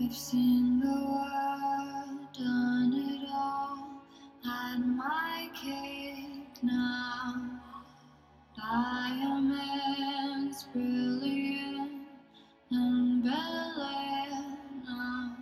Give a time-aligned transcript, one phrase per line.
[0.00, 4.02] I've seen the world, done it all,
[4.42, 7.60] had my cake now.
[8.56, 9.58] Diamonds
[10.72, 12.06] brilliant
[12.70, 14.56] and Air
[14.86, 15.36] now.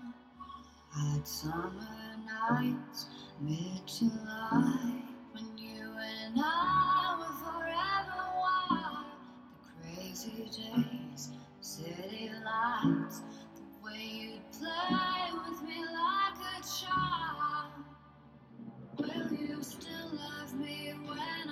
[0.93, 3.07] Had summer nights,
[3.41, 9.07] mid July, when you and I were forever wild.
[9.63, 13.23] The crazy days, city lights,
[13.57, 17.73] the way you'd play with me like a child.
[18.99, 21.46] Will you still love me when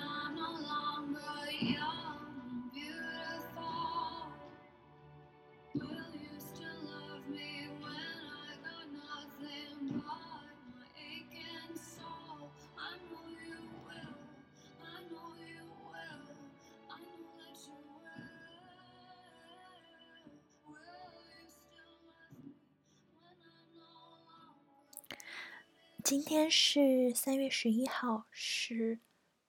[26.05, 28.99] 今天是三月十一号，是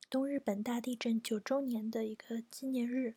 [0.08, 3.14] 东日本大地震九周年的一个纪念日。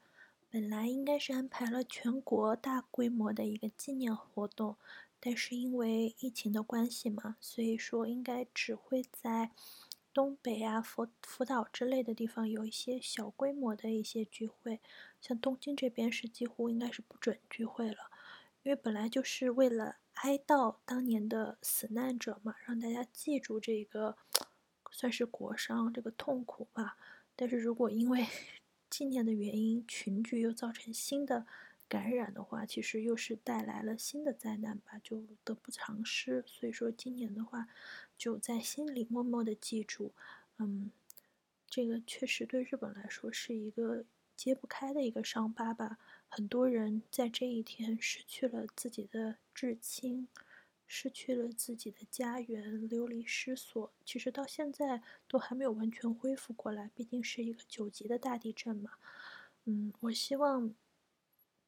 [0.50, 4.76] 本来应该是安排了全国大规模的一个纪念活动，
[5.22, 9.52] 但是因为疫情的关系嘛，所以说应该只会在
[10.14, 14.81] 东北啊、福福岛之类的地方有一些小规模的一些聚会。
[15.22, 18.12] 像东京这边是几乎应该是不准聚会了，
[18.64, 24.17] 因为本来就是为了哀悼当年的死难者嘛，让大家记住这个
[24.92, 26.98] 算是国殇这个痛苦吧。
[27.38, 28.28] 但是如果因为
[28.90, 31.45] 纪念的原因群聚又造成新的
[31.88, 36.44] 感染的话，其实又是带来了新的灾难吧，就得不偿失。
[36.45, 37.70] 所以说今年的话，
[38.17, 40.12] 就在心里默默的记住，
[40.58, 40.92] 嗯，
[41.70, 44.03] 这个确实对日本来说是一个
[44.36, 45.97] 揭不开的一个伤疤吧。
[46.29, 50.28] 很多人在这一天失去了自己的至亲，
[50.88, 53.91] 失去了自己的家园，流离失所。
[54.06, 58.91] 其实到现在都还没有完全恢复过来，毕竟是一个九级的大地震嘛。
[59.66, 60.73] 嗯，我希望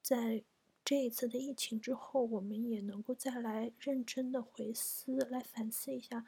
[0.00, 0.42] 在
[0.84, 6.24] 这一次的疫情之后，我们也能够再来认真的回思，来反思一下，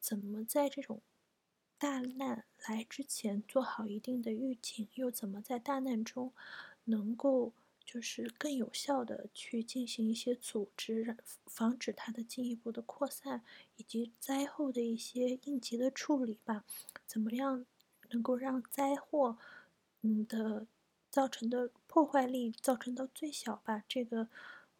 [0.00, 1.02] 怎么在这种
[1.78, 6.32] 大难来之前做好一定的预警，又怎么在大难中
[6.84, 7.52] 能够
[7.84, 13.42] 就是更有效的去进行一些组织，防止它的进一步的扩散，
[13.76, 16.64] 以及灾后的一些应急的处理吧。
[17.06, 17.64] 怎么样
[18.10, 19.38] 能够让灾祸
[20.02, 20.66] 嗯的
[21.10, 23.84] 造成的破坏力造成到最小吧？
[23.88, 24.28] 这个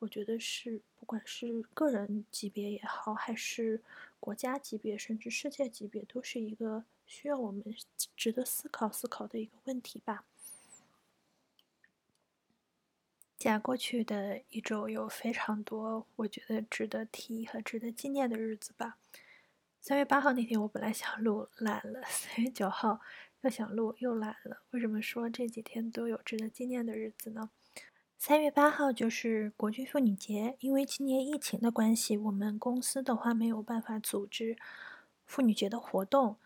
[0.01, 3.83] 我觉得是不管是个人级别也好，还是
[4.19, 7.63] 国家级别，甚至世界级别，都是一个需要我们
[8.17, 10.25] 值得思考思考的一个问题吧。
[13.45, 18.97] 在过去的一周有非常多我觉得值得提和值得纪念的日子吧。
[19.83, 23.01] 三月八号那天我本来想录懒了，三月九号
[23.43, 24.63] 又想录又懒了。
[24.71, 27.51] 为什么说这几天都有值得纪念的日子呢？
[28.17, 34.57] 三月八号就是国际妇女节，因为今年疫情的关系，我们公司的话没有办法组织
[35.27, 36.39] 妇女节的活动，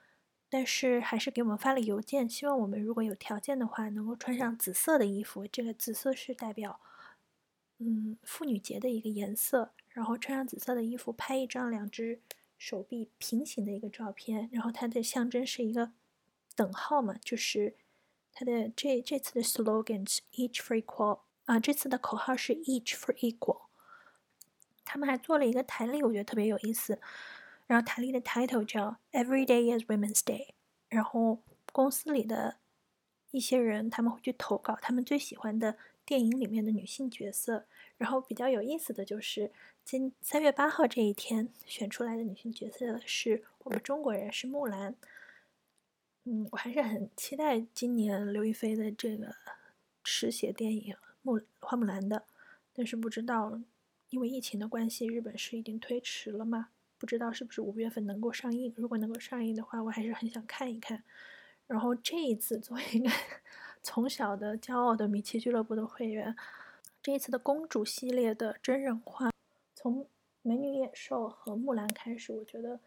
[0.51, 5.47] 但是还是给我们发了邮件，希望我们如果有条件的话，能够穿上紫色的衣服。
[5.47, 6.81] 这个紫色是代表，
[7.79, 9.73] 嗯，妇女节的一个颜色。
[9.89, 12.21] 然后穿上紫色的衣服，拍一张两只
[12.57, 14.49] 手臂平行的一个照片。
[14.53, 15.93] 然后它的象征是一个
[16.55, 17.75] 等号嘛，就是
[18.33, 23.63] 它的这这次的 slogan 是 each for equal 啊，这次的口号是 each for equal。
[24.85, 27.01] 他们还做了一个台历，我觉得特别有意思。
[27.67, 30.51] 然后台历的 title 叫 Every Day is Women's Day。
[30.89, 32.59] 然后公司里的
[33.33, 35.77] 一些人他们会去投稿他们最喜欢的
[36.09, 37.67] 电影里面的女性角色。
[37.99, 39.51] 然后比较有意思的就是
[39.85, 44.95] 今三月八号这一天选出来的女性角色是我们中国人，是木兰。
[46.25, 49.35] 嗯，我还是很期待今年刘亦菲的这个
[50.05, 52.25] 实写电影《木花木兰》的，
[52.73, 53.61] 但是不知道
[54.11, 56.69] 因为疫情的关系，日本是已经推迟了嘛？
[56.97, 58.73] 不知道是不是五月份能够上映。
[58.77, 61.05] 如果能够上映的话，我还是很想看一看。
[61.67, 63.11] 然后这一次作为一个
[63.91, 66.37] 从小的骄傲的米奇俱乐部的会员，
[67.03, 69.31] 这一次的公主系列的真人化，
[69.75, 70.05] 从
[70.43, 72.81] 《美女野兽》和木兰开始，我觉得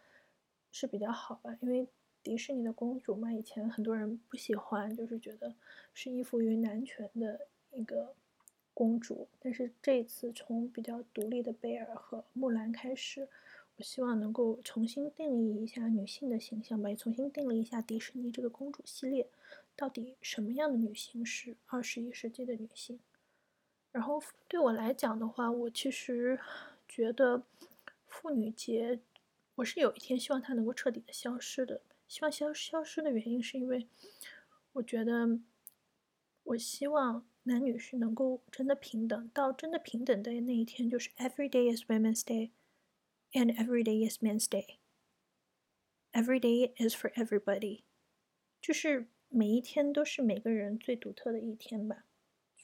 [0.71, 1.87] 是比较好吧，因为
[2.21, 5.55] 迪士尼的公主嘛，以前很多人不喜欢，就是觉得
[5.91, 8.13] 是依附于男权的一个
[8.75, 9.27] 公主。
[9.39, 13.27] 但是这一次从比较独立的贝尔和木兰开始，
[13.77, 19.27] 我希望能够重新定义一下女性的形象吧，也重新定义一下迪士尼这个公主系列，
[19.81, 22.99] 到底什么样的女性是二十一世纪的女性？
[23.91, 26.39] 然后对我来讲的话，我其实
[26.87, 27.41] 觉得
[28.05, 28.99] 妇女节，
[29.55, 31.81] 我是有一天希望它能够彻底的消失的。
[32.07, 33.87] 希望消消失的原因是因为，
[34.73, 35.39] 我觉得，
[36.43, 42.51] 我希望男女是能够真的平等，到真的平等的那一天，就是 Every day is Women's Day,
[43.31, 44.77] and every day is Men's Day.
[46.11, 47.81] Every day is for everybody，
[48.61, 52.05] 就是每一天都是每个人最独特的一天吧。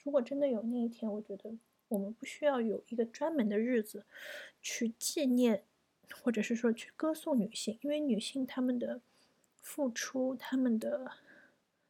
[0.04, 4.06] 如果真的有那一天，我觉得我们不需要有一个专门的日子
[4.62, 5.64] 去纪念，
[6.14, 9.02] 或者是说去歌颂女性，因为女性她们的。
[9.60, 11.12] 付出他们的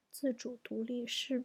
[0.09, 1.43] 自主独立是，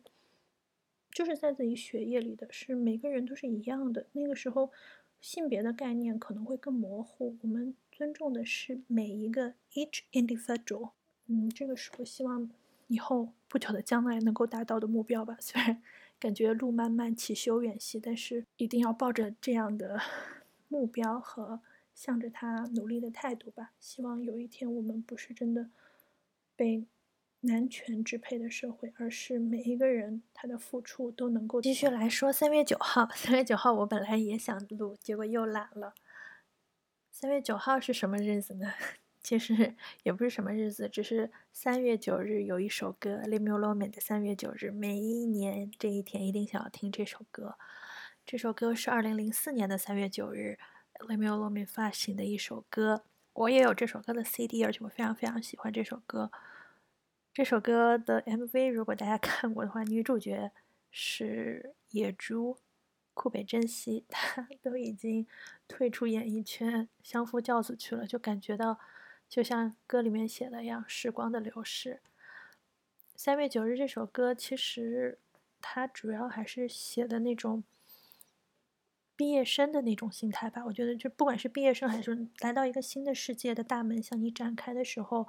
[1.10, 4.06] 就是在自己血液里的，是每个人都是一样的。
[4.12, 4.72] 那个时候，
[5.20, 7.36] 性别的概念可能会更模糊。
[7.42, 10.92] 我们尊重的是每一个 each individual。
[11.26, 12.50] 嗯，这个是我希望
[12.92, 15.36] 以后不久的将来能够达到的目标吧。
[15.40, 15.82] 虽然
[16.18, 20.00] 感觉路漫漫其修远兮，但是一定要抱着这样的
[20.68, 21.60] 目标和
[21.94, 23.72] 向着他努力的态度吧。
[23.80, 25.70] 希望有一天我们不是真的。
[26.54, 26.84] 被
[27.40, 32.32] 男权支配的社会，而是每一个人他的付出都能够继续来说。
[32.32, 35.94] 三月九号，三月九号，我本来也想录，结果又懒了。
[37.10, 38.72] 三月九号是什么日子呢？
[39.22, 47.56] 其实 也不是什么日子，只是三月九日有一首歌《Le m u l o m e 的三月九日，每一年这一天一定想要听这首歌。
[48.26, 50.58] 这首歌是二零零四年的三月九日
[51.00, 53.04] Le m u l o m e 发行的一首歌。
[53.34, 56.30] 我也有这首歌的 CD，而且我非常非常喜欢这首歌。
[57.32, 60.50] 这首歌的 MV，如果大家 看过的话，女主角
[60.90, 62.58] 是野猪
[63.14, 65.26] 库北真希，她 都已经
[65.66, 68.78] 退出演艺圈，相夫教子去了，就感觉到
[69.32, 72.02] 就像歌里面写的一样，时光的流逝。
[73.16, 75.18] 三月九日这首歌，其实
[75.62, 77.64] 它主要还是写的那种
[79.16, 80.66] 毕业生的那种心态吧。
[80.66, 85.26] 我觉得，就不管是毕业生，还是来到一个新的世界的大门向你展开的时候。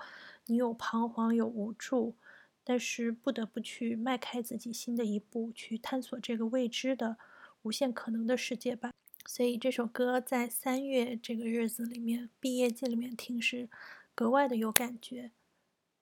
[0.47, 2.17] 你有彷徨，有无助，
[2.65, 7.15] 但是不得不去迈开自己新的一步，去探索这个未知的、
[7.61, 8.91] 无限可能的世界吧。
[9.25, 13.69] 所以这首歌在三月这个日子里面，毕业季里面听是
[14.13, 15.31] 格外的有感觉。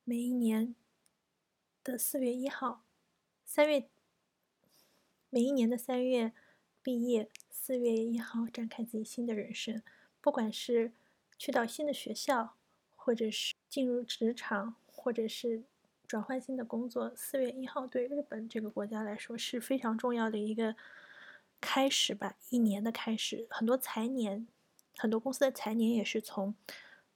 [0.04, 0.76] 每一年
[1.84, 2.84] 的四月一号，
[3.46, 3.88] 三月，
[5.30, 6.32] 每一年的三月
[6.82, 9.82] 毕业，四月一号展开自己新的人生，
[10.20, 10.92] 不管是
[11.38, 12.56] 去到新的学校。
[13.04, 15.64] 或者是进入职场，或者是
[16.06, 17.12] 转换新的工作。
[17.16, 20.76] 四月一号对日本这个国家来说是非常重要的一个
[21.62, 23.48] 开始吧，一年的开始。
[23.50, 24.48] 很多财年，
[24.98, 26.56] 很多公司的财年也是从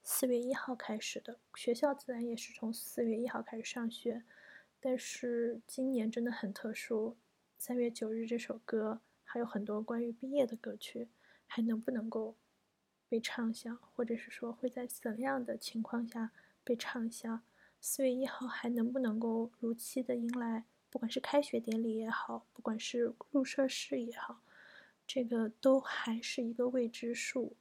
[0.04, 1.40] 四月一号开始的。
[1.56, 4.24] 学校自然也是从四月一号开始上学。
[4.80, 7.18] 但是今年真的很特殊，
[7.58, 11.10] 三月九日这首歌还有很多关于毕业的歌曲，
[11.48, 12.36] 还能不能够？
[13.08, 16.32] 被唱响，或者是说会在怎样的情况下
[16.64, 17.44] 被唱响？
[17.80, 20.66] 四月一号还能不能够如期的迎来，
[20.96, 24.42] 不管是开学典礼也好，不管是入社式也好，
[25.06, 27.58] 这个都还是一个未知数，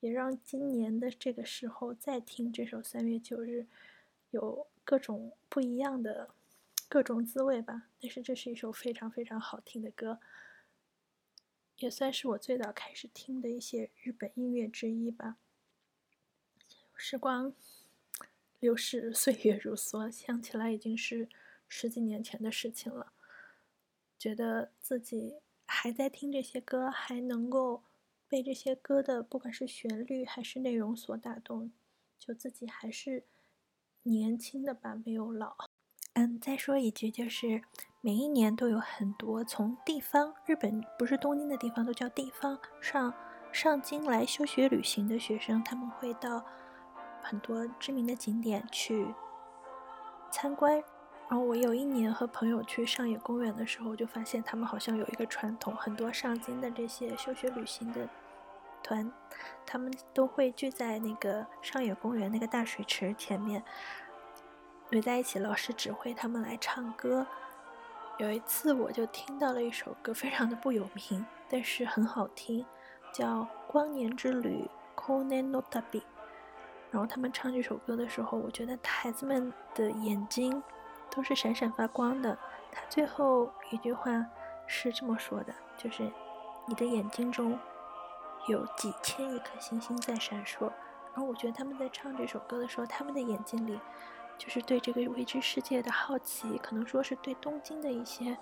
[0.00, 3.66] 也让今年的这个时候再听这首三月九日，
[4.30, 6.30] 有各种不一样的
[6.88, 7.90] 各种滋味吧。
[8.00, 10.18] 但是这是一首非常非常好听的歌。
[11.76, 15.36] 也算是我最早开始听的一些日本音乐之一吧。
[16.96, 17.52] 时光
[18.58, 21.28] 流逝，岁月如梭，想起来已经是
[21.68, 23.12] 十几年前的事情了。
[24.18, 27.84] 觉得自己还在听这些歌，还能够
[28.26, 31.70] 被这些歌的不管是旋律还是内容所打动，
[32.18, 33.24] 就自己还是
[34.02, 35.54] 年轻的吧，没有老。
[36.14, 37.62] 嗯，再说一句就是。
[38.00, 43.12] 每一年都有很多从地方，日本不是东京的地方都叫地方上
[43.52, 46.46] 上京来休学旅行的学生，他们会到
[47.20, 49.12] 很多知名的景点去
[50.30, 50.80] 参观。
[51.28, 58.08] 然后我有一年和朋友去上野公园的时候，就发现他们好像有一个传统，很多上京的这些休学旅行的
[58.82, 59.12] 团，
[59.66, 63.62] 他们都会聚在那个上野公园那个大水池前面
[64.90, 67.26] 围在一起，老师指挥他们来唱歌。
[68.16, 72.64] 有一次，我就听到了一首歌，非常的不有名，但是很好听，
[73.12, 74.68] 叫《光年之旅》
[74.98, 76.02] （Kone no Tabi）。
[76.90, 80.62] 然后他们唱这首歌的时候，我觉得孩子们的眼睛
[81.10, 82.38] 都是闪闪发光的。
[82.70, 84.26] 他最后一句话
[84.66, 86.10] 是这么说的：“就是
[86.66, 87.58] 你的眼睛中
[88.46, 90.70] 有几千亿颗星星在闪烁，
[91.14, 93.80] 然后我觉得他们在唱这首歌的时候，他们的眼睛里
[94.36, 98.36] 就是对这个未知世界的好奇，可能说是对东京的一些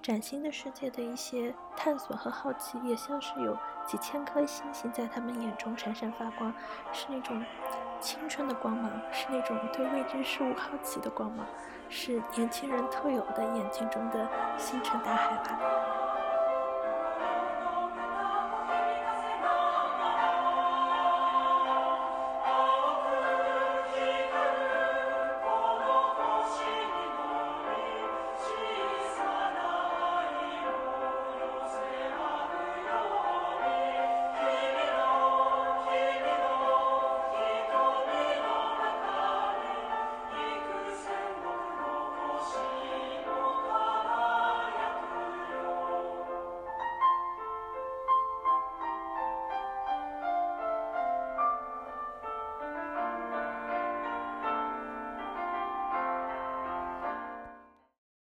[0.00, 6.52] 崭新的世界的一些探索和好奇，也像是有几千颗星星在他们眼中闪闪发光，
[6.92, 7.44] 是那种
[8.02, 11.46] 青春的光芒，是那种对未知事物好奇的光芒，
[11.88, 14.28] 是年轻人特有的眼睛中的
[14.58, 16.01] 星辰大海吧。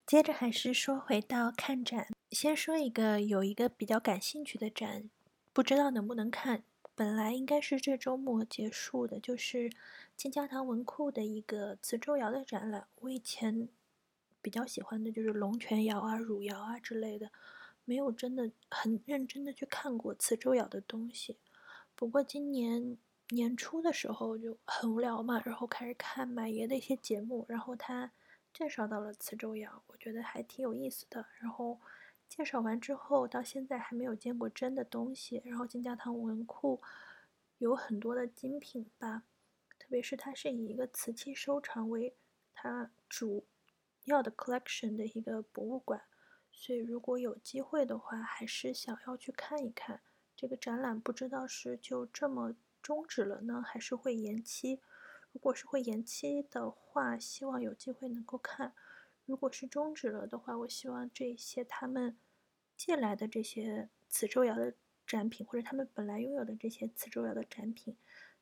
[0.10, 5.08] 接着还是说回到看展，先说一个有一个比较感兴趣的展，
[5.54, 6.64] 不知道能不能看。
[6.96, 9.72] 本来应该是这周末结束的，就是
[10.18, 12.88] 金教堂文库的一个磁州窑的展览。
[13.02, 13.70] 我以前
[14.42, 17.30] 比较喜欢的就是龙泉窑啊、汝窑啊之类的，
[17.86, 21.38] 没有真的很认真的去看过磁州窑的东西。
[21.96, 22.98] 不过今年
[23.30, 28.12] 年初的时候就很无聊嘛，然后开始看马爷的一些节目，然后他。
[28.54, 31.26] 介绍到了磁州窑，我觉得还挺有意思的。
[31.40, 31.80] 然后
[32.28, 35.42] 介绍完之后，到现在还没有见过真的东西。
[35.46, 36.82] 然后金家堂文库
[37.58, 39.24] 有很多的精品吧，
[39.78, 42.16] 特别是它是以一个瓷器收藏为
[42.54, 43.46] 它主
[44.06, 46.02] 要的 collection 的一个博物馆，
[46.52, 50.02] 所以如果有机会的话，还是想要去看一看
[50.36, 51.00] 这个展览。
[51.00, 54.82] 不知道是就这么终止了呢，还是会延期？
[55.32, 58.74] 如果是会延期的话，希望有机会能够看；
[59.26, 62.18] 如果是终止了的话，我希望这些他们
[62.76, 64.74] 借来的这些磁州窑的
[65.06, 67.96] 展品，或者他们本来拥有的这些磁州窑的展品，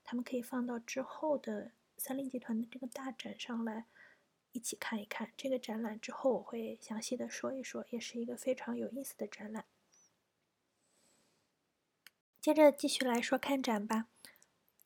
[0.04, 3.86] 他们可以放到之后的三菱集团的这个大展上来
[4.54, 5.34] 一起看一看。
[5.36, 9.66] 这个展览之后我会详细的说一说，也是一个非常有意思的展览。
[12.40, 14.08] 接着继续来说看展吧。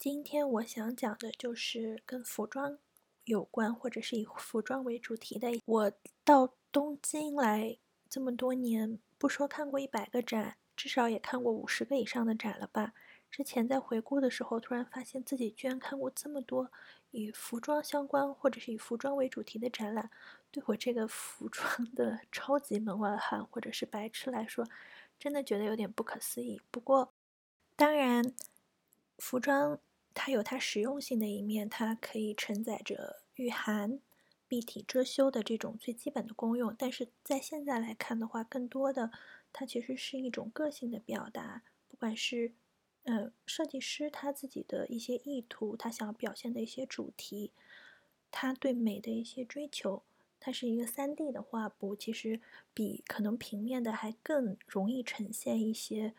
[0.01, 2.79] 今天我想讲的就是跟服装
[3.25, 5.61] 有关，或者是以服装为主题的。
[5.63, 5.91] 我
[6.23, 7.77] 到东京来
[8.09, 12.93] 这么多年，不说看过一百个展，至少也看过五十个以上的展了吧。
[13.29, 16.71] 之前在回顾的时候，突然发现自己居然看过这么多
[17.11, 20.09] 以服装相关或者是以服装为主题的展览，
[20.49, 24.67] 对我这个服装的 超级门外汉或者是白痴来说，
[25.19, 26.59] 真的觉得有点不可思议。
[26.71, 27.13] 不过，
[27.75, 28.33] 当然，
[29.19, 29.79] 服装。
[30.13, 33.99] 它有它实用性的一面，它可以承载着御寒、
[34.47, 36.75] 蔽体、遮羞的这种最基本的功用。
[36.77, 39.11] 但是在现在来看的话，更多的
[39.53, 42.53] 它其实是一种个性的表达，不管是
[43.03, 47.51] 嗯设计师他自己的一些意图，他想要表现的一些主题，
[48.29, 50.03] 他对美的一些追求。
[50.43, 52.41] 它是一个三 D 的画布，其实
[52.73, 56.15] 比可能平面的还更容易呈现一些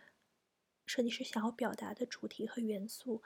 [0.86, 3.20] 设计师想要表达的主题和元素。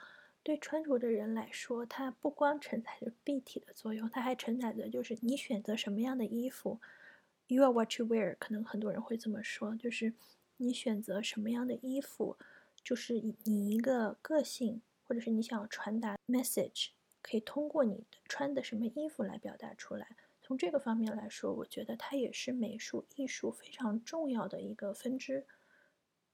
[0.47, 6.79] 对穿着的人来说，它不光承载着蔽体的作用，它还承载着就是你选择什么样的衣服
[7.47, 8.37] ，you are what you wear。
[8.39, 10.13] 可能很多人会这么说，就是
[10.55, 12.37] 你选择什么样的衣服，
[12.81, 20.15] 就是你一个个性，或者是你想要传达 message，可以通过你穿的什么衣服来表达出来。
[20.41, 25.45] 从这个方面来说，我觉得它也是美术艺术非常重要的一个分支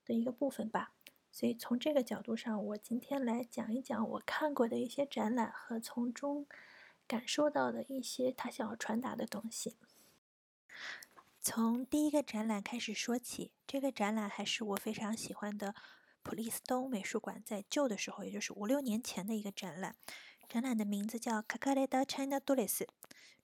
[0.05, 0.93] 的一个部分吧。
[1.35, 6.45] 所以从这个角度上，我今天来讲一讲我看过的一些展览和从中
[7.07, 9.75] 感受到的一些他想要传达的东西。
[11.41, 15.73] 从第一个展览开始说起，这个展览还是我非常喜欢的
[16.21, 19.95] 普利斯东美术馆在旧的时候，也就是五六年前的一个展览。
[20.47, 22.85] 展览的名字叫 “Kakareda China Dress”，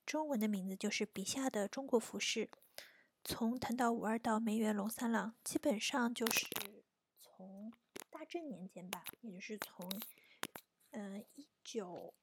[0.06, 2.48] 中文的名字就是“笔下的中国服饰”。
[3.24, 6.46] 从藤岛五二到梅园龙三郎，基本上就是
[7.40, 7.72] 从。
[8.10, 9.88] 大正年间吧，也就是从，
[10.90, 12.14] 嗯，一九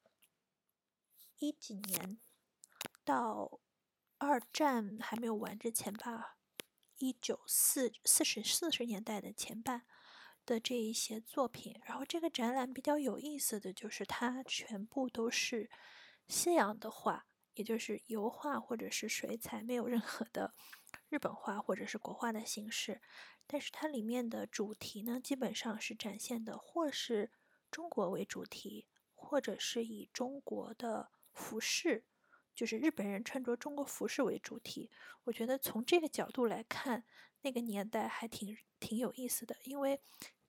[1.38, 2.20] 一几年
[3.04, 3.60] 到
[4.18, 6.36] 二战还没有完之前吧，
[6.98, 9.86] 一九四四十四十年代的前半
[10.46, 11.80] 的这一些作品。
[11.84, 15.68] 然后这个展览比较有意思的就是，它全部都是
[16.28, 20.54] 西洋的画，也就是油画或者是水彩，没有任何的
[21.08, 23.00] 日本画或者是国画的形式。
[23.50, 27.32] 但是它里面的主题呢，基本上是展现的或是
[27.70, 32.04] 中国为主题，或者是以中国的服饰，
[32.54, 34.90] 就是日本人穿着中国服饰为主题。
[35.24, 37.04] 我觉得从这个角度来看，
[37.40, 40.02] 那个年代还挺挺有意思的，因为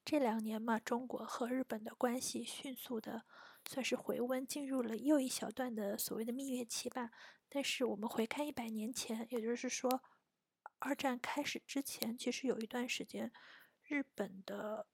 [0.04, 3.24] 这两年嘛，中国和日本的关系迅速的
[3.66, 7.12] 算是回温，进入了又一小段的所谓的蜜月期吧。
[7.48, 10.04] 但是我们回看一百年前，也就是说。
[10.80, 13.32] 二战开始之前，其实有一段时间，
[13.84, 14.88] 日本的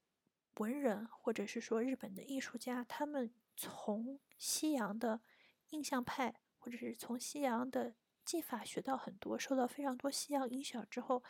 [0.55, 5.21] 文人或者是说日本的艺术家，他们从西洋的
[5.69, 7.93] 印象派或者是从西洋的
[8.25, 11.23] 技法学到很多，受到非常多西洋影响之后，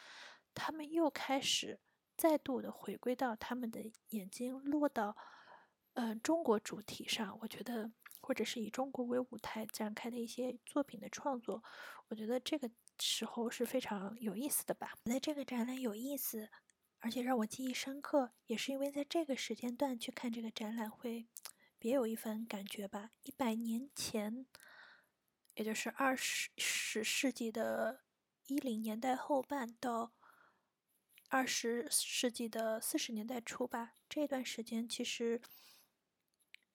[0.53, 1.79] 他们又开始
[2.15, 5.17] 再度的回归到他们的眼睛落到
[5.95, 7.37] 呃中国主题上。
[7.41, 11.61] 我觉得，或者是以中国为舞台展开的一些作品的创作，
[12.07, 12.71] 我觉得这个。
[12.99, 14.93] 时候是非常有意思的吧？
[15.05, 16.49] 在这个展览有意思，
[16.99, 21.27] 而且让我记忆深刻，也是因为在这个时间段去看这个展览会
[21.77, 23.11] 别有一番感觉吧。
[23.23, 24.45] 一百年前，
[25.55, 28.01] 也就是二十十世纪的
[28.47, 30.13] 一零年代后半到
[31.29, 35.41] 二十世纪的四十年代初吧，这段时间其实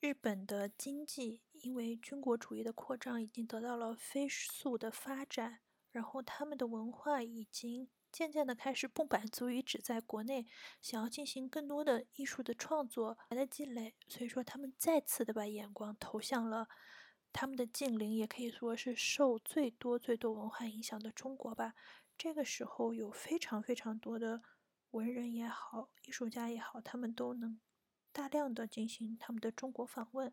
[0.01, 5.61] 日本的经济因为军国主义的扩张，已经得到了飞速的发展。
[5.93, 10.47] 然后他们的文化已经渐渐的开始不满足于只在国内，
[10.81, 16.69] 想要进行更多的艺术的创作来的积累，所以说他们再次的把眼光投向了
[17.33, 21.75] 他们的近邻，也可以说是受最多最多文化影响的中国吧。
[22.17, 24.43] 这个时候有非常非常多的
[24.91, 27.61] 文人也好，艺术家也好，他们都能
[28.13, 30.33] 大量的进行他们的中国访问。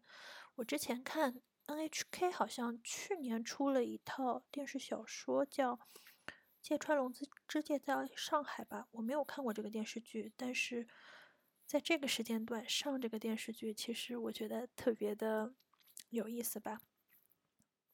[0.55, 1.41] 我之前看。
[1.67, 5.75] NHK 好像去年出了一套电视小说，叫
[6.61, 8.87] 《芥川龙之之介在上海》吧。
[8.91, 10.87] 我没有看过这个电视剧，但是
[11.65, 15.53] 在这个时间段上这个电视剧，其实我觉得特别的
[16.09, 16.79] 有意思吧。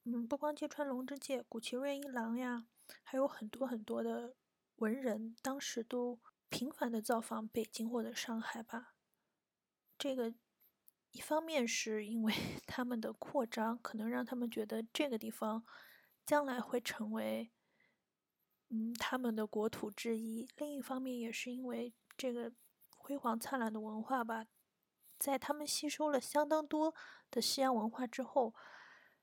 [0.03, 2.67] 嗯，不光芥川龙之介，谷崎润一郎呀，
[3.01, 4.35] 还有很多很多的
[4.75, 8.93] 文人，当时都频繁的造访北京或者上海吧。
[9.97, 10.35] 这个。
[11.13, 12.33] 一方面是因为
[12.67, 15.63] 他们的扩张，可能让他们觉得这个地方
[16.25, 17.51] 将来会成为，
[18.69, 22.51] 嗯，他们的国土之一；另一方面也是因为这个
[22.97, 24.47] 辉煌灿烂的文化吧，
[25.19, 26.95] 在他们吸收了相当多
[27.29, 28.55] 的西洋文化之后，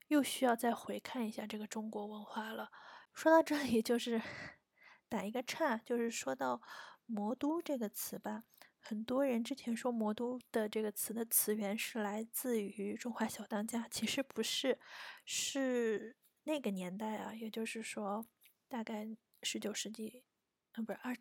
[0.06, 2.70] 又需要再回看一下这个中国文化了。
[3.12, 4.22] 说到这里，就是
[5.08, 6.62] 打一个岔，就是说到
[7.06, 8.44] “魔都”这个词吧。
[8.82, 14.78] 很多人之前说“魔都”的这个词的词源是来自于《中华小当家》，其实不是，
[15.24, 18.26] 是那个年代啊，也就是说，
[18.68, 19.06] 大概
[19.42, 20.24] 十九世纪，
[20.72, 21.14] 啊，不是二，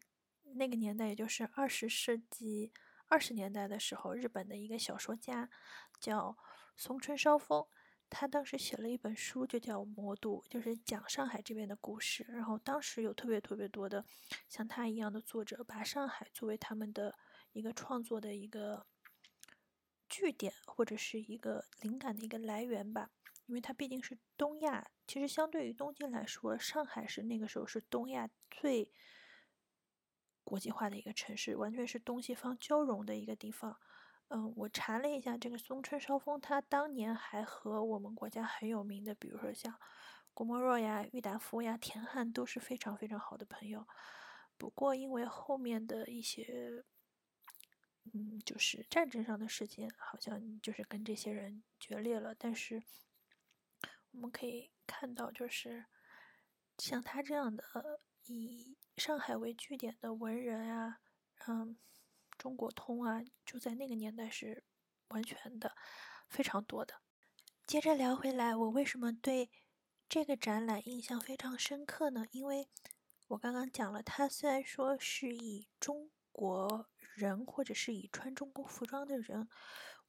[0.56, 2.72] 那个年代也就是二十世纪
[3.08, 5.50] 二十年代的时候，日本的一个小说家
[6.00, 6.38] 叫
[6.76, 7.68] 松村梢风。
[8.12, 12.26] 他当时写了一本书，就叫《魔都》，就是讲上海这边的故事。
[12.28, 14.04] 然后当时有特别特别多的
[14.48, 17.16] 像他一样的作者，把上海作为他们的
[17.60, 18.88] 一个创作的一个
[20.08, 23.12] 据点，或者是一个灵感的一个来源吧。
[23.46, 28.92] 因为它毕竟是东亚，其实相对于东京来说，上海是那个时候是东亚最
[30.44, 33.78] 国际化的一个城市，完全是东西方交融的一个地方。
[34.28, 39.76] 嗯，我查了一下，这个松村烧风，他当年还和我们国家很有名的，比如说像
[40.36, 43.88] 郭沫若呀、郁达夫呀、田汉都是非常非常好的朋友。
[44.60, 46.84] 不过因为后面的一些，
[48.14, 52.34] 嗯，就是战争上的事件，好像就是跟这些人决裂了。
[52.34, 52.84] 但是
[54.12, 55.86] 我们可以看到，就是
[56.78, 61.00] 像他这样的以上海为据点的文人啊，
[61.48, 61.78] 嗯。
[62.38, 64.64] 中国通啊，就在那个年代是
[65.10, 65.76] 完全的
[66.30, 67.02] 非常多的。
[67.68, 69.52] 接着聊回来，我为什么对
[70.08, 72.26] 这个展览印象非常深刻呢？
[72.32, 72.70] 因为
[73.28, 79.50] 我刚刚讲了，它虽然说是以中国人或者是以穿中国服装的人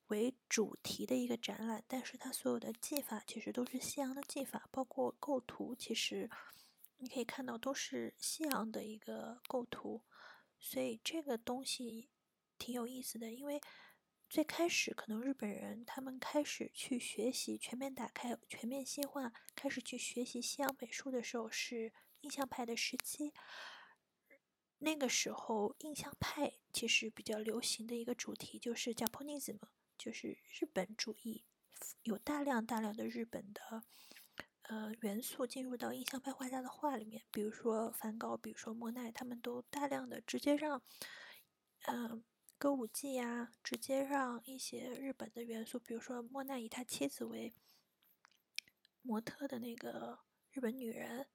[0.07, 6.31] 为主题的一个展览，但是它所有的技法其实都是西洋的技法，包括构图，其实
[6.99, 10.03] 你可以看到都是西洋的一个构图，
[10.59, 12.11] 所以这个东西。
[12.63, 13.59] 挺有意思的，因为
[14.29, 21.91] 最开始可能日本人他们开始去学习全面打开、全面西化，开始去学习西洋美术的时候是
[22.21, 23.33] 印象派的时期。
[24.81, 29.59] 那个时候，印象派其实比较流行的一个主题就是 Japanism，
[29.97, 31.45] 就是日本主义，
[32.03, 33.85] 有大量大量的日本的
[34.63, 40.83] 呃元素进入到印象派画家的画里面，比如说梵高，比如说莫奈，他们都大量的直接让
[41.87, 42.25] 嗯。
[42.59, 47.55] 歌舞伎呀，直接让一些日本的元素，比如说莫奈以他妻子为
[49.01, 50.19] 模特的那个
[50.51, 51.27] 日本女人，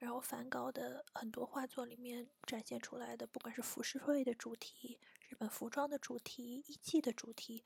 [0.00, 7.62] 然后梵高的很多画作里面展现出来的，不管是浮世绘的主题、日本服装的主题、艺伎的主题，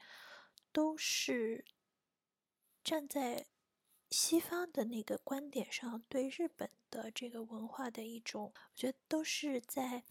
[0.73, 1.65] 都是
[2.83, 3.47] 站在
[4.11, 10.03] 西方的那个观点上对日本的这个文化的一种，我觉得都是在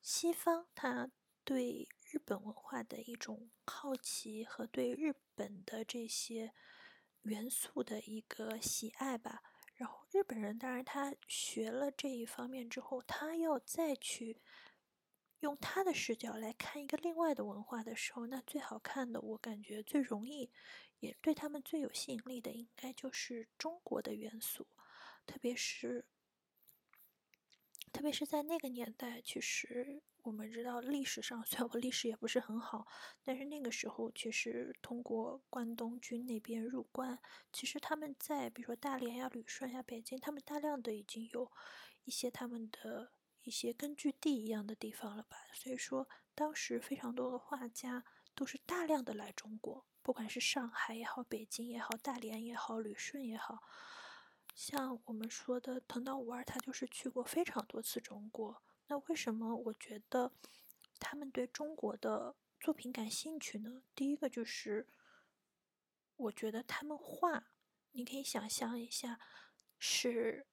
[0.00, 1.12] 西方他
[1.44, 6.52] 对日本文化的一种好奇和对日本的这些
[7.22, 9.44] 元素的一个喜爱吧。
[9.82, 14.40] 然后日本人当然他学了这一方面之后，他要再去
[15.40, 20.52] 用他的视角来看一个另外的文化的时候，那最好看的，我感觉最容易，
[21.00, 24.68] 也对他们最有吸引力的，应该就是中国的元素，
[25.26, 26.04] 特别是
[27.92, 30.00] 特别是在那个年代，其实。
[30.22, 32.86] 我们知道历史上， 虽然我历史也不是很好，
[33.24, 37.18] 但是那个时候其实通过关东军那边入关，
[37.52, 41.50] 其实他们在比如说大连呀、旅顺呀、北京，他们大量的已经有
[42.04, 45.36] 一些他们的一些根据地一样的地方了吧。
[45.54, 48.04] 所以说，当时非常多的画家
[48.36, 53.58] 都是大量的来中国，不管是上海也好、北京也好、大连也好、旅顺也好，
[54.54, 58.62] 像我们说的藤岛五二，他就是去过非常多次中国。
[58.92, 60.34] 那为什么我觉得
[61.00, 63.82] 他们对中国的作品感兴趣呢？
[63.94, 64.86] 第一个就是，
[66.14, 67.54] 我觉得他们画，
[67.92, 69.18] 你可以想象一下，
[69.78, 70.46] 是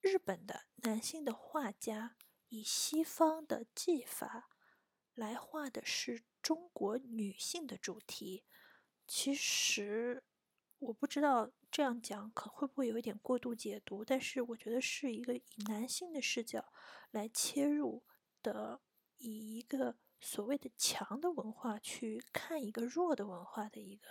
[0.00, 4.48] 日本的男性的画家以西方的技法
[5.14, 8.44] 来画的是中国女性的主题。
[9.04, 10.22] 其实
[10.82, 11.50] 我不知道。
[11.70, 14.04] 这样讲可会不会有一点过度解读？
[14.04, 16.70] 但是我觉得是一个以男性的视角
[17.12, 18.04] 来切入
[18.42, 18.82] 的，
[19.16, 24.06] 以一个所谓的强的文化去看一个弱的文化的一个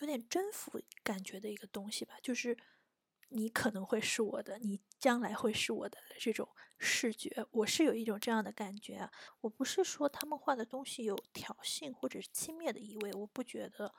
[0.00, 2.56] 有点征服感觉的一个东西吧，就是。
[3.30, 6.48] 你可能会是我的，你将来会是我的这种
[6.78, 9.10] 视觉，我是有一种这样的感觉啊。
[9.40, 13.92] 我不是说他们画的东西有挑衅或者是轻蔑的意味，我不觉得。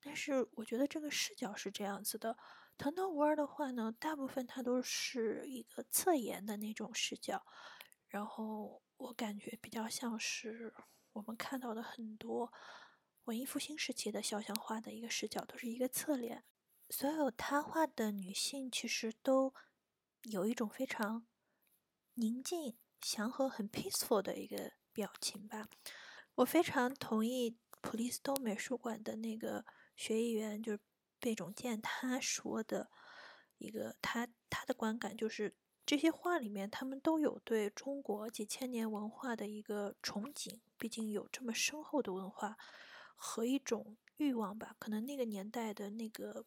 [0.00, 2.36] 但是我觉得这个视角是这样子的。
[2.78, 7.46] 藤岛无二的话呢，大部分它都是一个侧颜的那种视角，
[8.06, 10.74] 然后我感觉比较像是
[11.12, 12.52] 我们看到的很多
[13.24, 16.44] 文艺复兴时期的肖像画的一个视角，都是一个侧脸。
[16.90, 19.54] 所有他画的女性其实都
[20.22, 21.26] 有一种非常
[22.14, 25.68] 宁静、祥和、很 peaceful 的一个表情吧。
[26.36, 29.64] 我非常同意普利斯通美术馆的那个
[29.96, 30.78] 学艺员，就是
[31.18, 32.88] 贝种健他说的
[33.58, 35.54] 一个他他的观感，就是
[35.84, 42.56] 这些画里面他们都有对中国几千年文化的一个憧憬，毕竟有这么深厚的文化
[43.14, 44.76] 和一种欲望吧。
[44.78, 46.46] 可能那个年代的那个。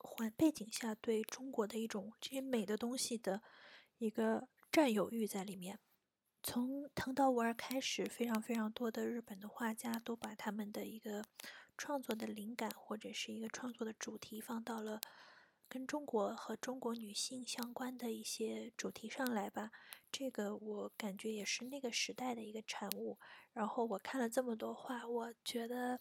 [0.00, 3.42] 环背景下对中国的一种这些美的东西的
[3.98, 5.80] 一个占有欲在里面。
[6.40, 11.24] 从藤岛五二开始，非常非常多的日本的画家都把他们的一个
[11.78, 15.00] 创作的灵感或者是一个创作的主题放到了
[15.68, 19.70] 跟中国和中国女性相关的一些主题上来吧。
[20.10, 23.18] 这个我感觉也是那个时代的一个产物。
[23.52, 26.00] 然后我看了这么多画，我觉得。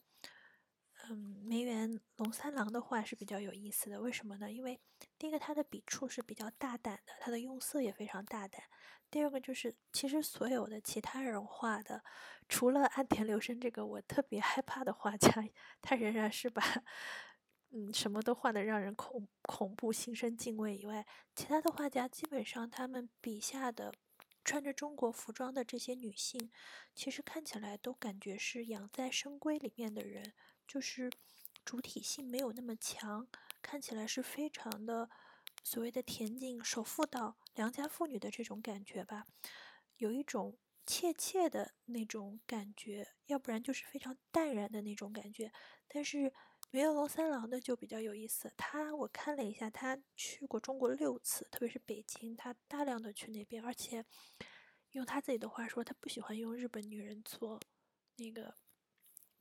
[1.10, 4.52] 嗯，梅园龙三郎的画是比较有意思的，为什么呢？
[4.52, 4.80] 因为
[5.18, 8.62] 第一个他的笔触是比较大胆的，他的用色也非常大胆。
[9.10, 12.04] 第二个就是，其实所有的其他人画的，
[12.50, 15.32] 除了安田流生这个我特别害怕的画家，
[15.82, 16.62] 他仍然是把
[17.70, 23.94] 嗯什么都画的让人恐恐怖、心生敬畏以外，其他的画家基本上他们笔下的
[24.44, 26.52] 穿着中国服装的这些女性，
[26.94, 30.34] 其实看起来都感觉是养在深闺里面的人。
[30.68, 31.10] 就是
[31.64, 33.28] 主体性没有那么强，
[33.62, 35.10] 看起来是非常的
[35.64, 39.26] 所谓的恬静守妇道良家妇女的这种感觉吧，
[39.96, 45.52] 有一种怯怯的那种感觉，要不然就是非常淡然的那种感觉。
[45.88, 46.34] 但是
[46.70, 54.06] 梅有龙三郎的就比较有意思，他我看了一下，他去过中国六次，特别是北京，他大量的去那边，而且
[54.92, 57.60] 用他自己的话说，他不喜欢用日本女人做
[58.18, 58.58] 那个。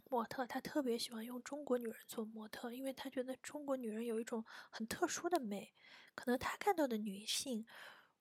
[0.08, 5.74] 模特，他特别喜欢用中国女人做模特，因为他觉得中国女人有一种很特殊的美。
[6.14, 7.66] 可能他看到的女性，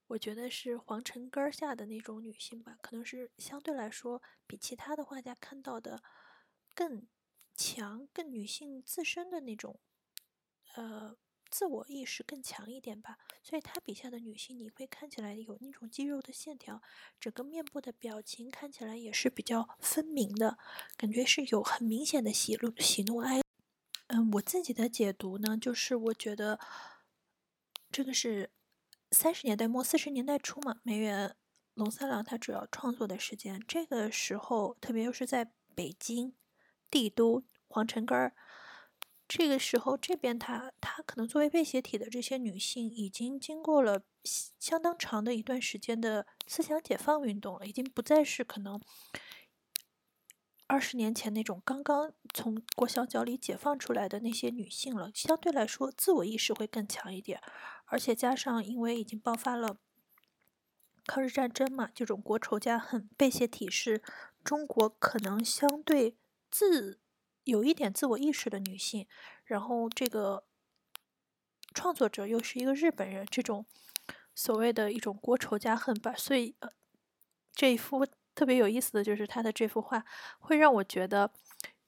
[0.07, 6.03] 我觉得是皇城根下的那种女性吧，可能是相对来说比其他的画家看到的
[6.73, 7.07] 更
[7.55, 9.79] 强、更女性自身的那种
[10.75, 11.15] 呃
[11.55, 16.81] 自我意识更强一点吧，所以他笔下的女性你会看起来有那种肌肉的线条，
[17.17, 20.57] 整个面部的表情看起来也是比较分明的，
[20.97, 23.39] 感觉是有很明显的喜怒喜怒哀。
[24.07, 26.59] 嗯，我自己的解读呢，就是我觉得
[27.89, 28.51] 这个是
[29.11, 31.37] 三十年代末四十年代初嘛，梅园
[31.73, 36.35] 龙三郎他主要创作的时间，这个时候特别又是在北京
[36.91, 38.35] 帝都皇城根儿。
[39.27, 44.03] 这个时候，这边她她可能作为被写体的这些女性，已经经过了
[44.59, 48.79] 相当长的一段时间的思想解放运动了，已经不再是可能
[50.67, 55.09] 二十年前那种刚刚从裹小脚里解放出来的那些女性了。
[55.13, 57.41] 相对来说，自我意识会更强一点，
[57.85, 59.77] 而且加上因为已经爆发了
[61.07, 64.03] 抗日战争嘛，这种国仇家恨，被写体是
[64.43, 66.15] 中国可能相对
[66.51, 66.99] 自。
[67.45, 69.07] 有一点自我意识的女性，
[69.45, 70.43] 然后这个
[71.73, 73.65] 创作者又是一个日本人，这种
[74.33, 76.69] 所谓的一种国仇家恨吧，所以呃，
[77.53, 80.03] 这一幅特别有意思的就是他的这幅画，
[80.39, 81.31] 会让我觉得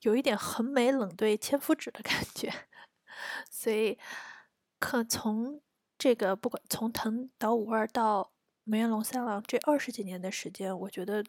[0.01, 2.53] 有一点横眉冷对千夫指的感觉，
[3.49, 3.97] 所以
[4.79, 5.61] 可从
[5.97, 8.31] 这个不管从藤岛五二到
[8.63, 11.23] 梅园龙三郎这二十几年的时间，我觉得。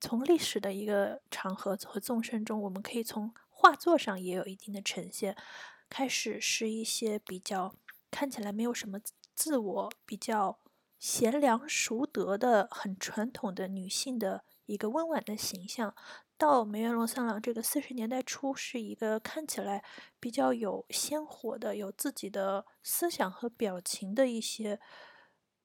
[0.00, 5.36] 从历史的一个长河和纵深中，我们可以从画作上也有一定的呈现。
[5.88, 7.74] 开始是一些比较
[8.10, 8.98] 看起来没有什么
[9.34, 10.58] 自我、比较
[10.98, 15.94] 贤良淑德的很传统的女性的一个温婉的形象，
[16.36, 19.84] 到梅园龙三郎这个四十年代初是一个看起来
[20.18, 24.80] 比较有鲜活的、有自己的思想和表情的一些。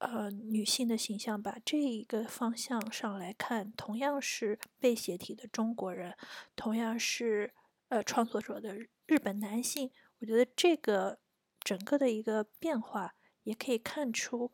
[0.02, 6.18] 呃，女性的形象吧，这一个方向上来看，同样是被写体的中国人，
[6.56, 7.54] 同样是
[7.90, 11.20] 呃创作者的日本男性，我觉得这个
[11.60, 14.52] 整个的一个变化，也可以看出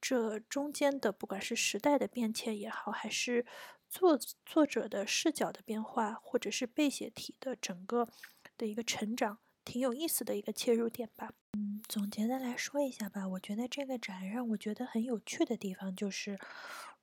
[0.00, 3.44] 这中间的不管是时代的变迁也好，还是
[3.86, 8.08] 作作者的视角的变化，或者是被写体的整个
[8.56, 11.30] 的一个成长，挺有意思的一个切入点吧。
[11.52, 16.36] 嗯，总结的来说一下吧，我觉得这个展让我觉得很有趣的地方就是，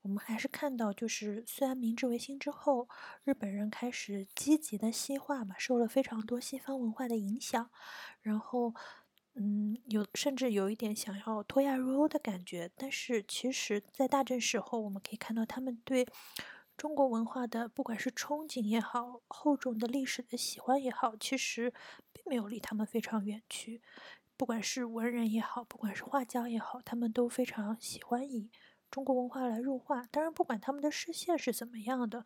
[0.01, 2.89] 我们还是看到，就是虽然明治维新之后，
[3.23, 7.69] 日本人开始积极的西化嘛，受了非常多西方文化的影响，
[8.21, 8.73] 然后，
[9.35, 16.05] 嗯，有甚至有一点想要脱亚入欧的感觉，但是其实，在大正时候，我们可以看到他们对
[16.77, 21.73] 中国文化的不管是憧憬也好，厚重的历史的喜欢也好，其实
[22.13, 23.81] 并没有离他们非常远去。
[24.37, 28.51] 不管是文人也好，不管是画家也好，他们都非常喜欢以
[28.91, 30.03] 中国文化来入画。
[30.11, 32.23] 当然，不管他们的视线是怎么样的，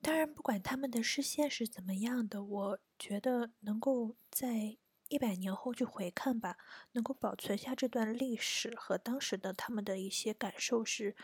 [0.00, 4.76] 当然不管他们的视线是怎么样的，我觉得能够在
[5.08, 6.56] 一百年后去回看吧，
[6.92, 11.16] 能够保存下这段历史和当时的他们的一些感受，是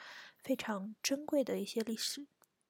[0.42, 2.26] 非常珍贵的一些历史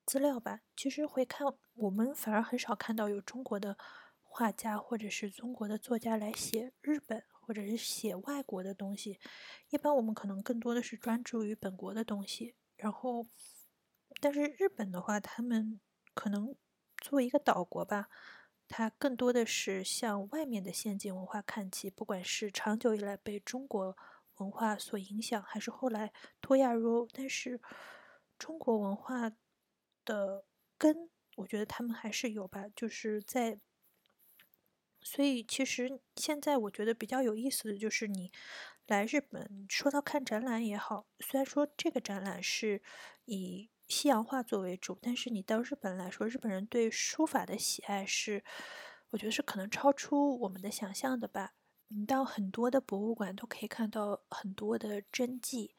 [0.07, 0.61] 资料吧。
[0.75, 3.77] 其实回看，我们反而很少看到有中国的
[4.23, 7.25] 画家或者是中国的作家来写日本。
[7.47, 9.21] 或者是写外国的东西，
[9.71, 12.57] 一般我们可能更多的是专注于本国的东西。
[12.77, 13.25] 然后，
[14.21, 15.79] 但是日本的话，他们
[16.13, 16.57] 可能
[17.01, 18.09] 作为一个岛国吧，
[18.67, 21.89] 它更多的是向外面的先进文化看齐。
[21.89, 23.97] 不管是长久以来被中国
[24.39, 27.61] 文化所影响，还是后来脱亚入欧，但是
[28.37, 29.31] 中国文化
[30.07, 30.47] 的
[30.79, 33.61] 根，我觉得他们还是有吧，就是在。
[35.03, 38.33] 所以，其实现在我觉得比较有意思的就是你
[38.89, 42.83] 来日本，说到看展览也好，虽然说这个展览是
[43.27, 48.43] 以西洋画作为主，但是你到日本来说，日本人对书法的喜爱是，
[49.11, 51.53] 我觉得是可能超出我们的想象的吧。
[51.89, 55.77] 你到很多的博物馆都可以看到很多的真迹，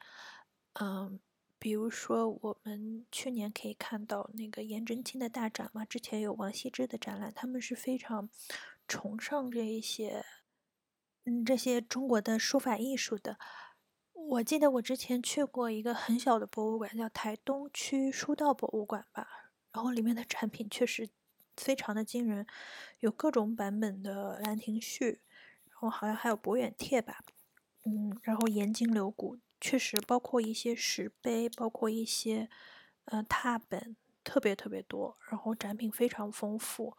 [0.80, 1.20] 嗯。
[1.58, 8.30] 比如说，我们去年可以看到那个颜真卿的大展嘛，之前有王羲之的展览，他们是非常
[8.86, 10.24] 崇尚这一些，
[11.24, 13.38] 嗯，这些中国的书法艺术的。
[14.12, 19.26] 我记得我之前去过一个很小的博物馆，叫台东区书道博物馆吧，
[19.72, 21.08] 然后里面的展品确实
[21.56, 22.46] 非常的惊人，
[23.00, 25.04] 有各种版本的《兰亭序》，
[25.70, 27.18] 然后好像还有《博远帖》吧，
[27.84, 29.38] 嗯，然后颜筋柳骨。
[29.60, 32.48] 确实，包括一些石碑，包括一些
[33.06, 36.94] 呃拓本，特别特别多，然后展品非常丰富，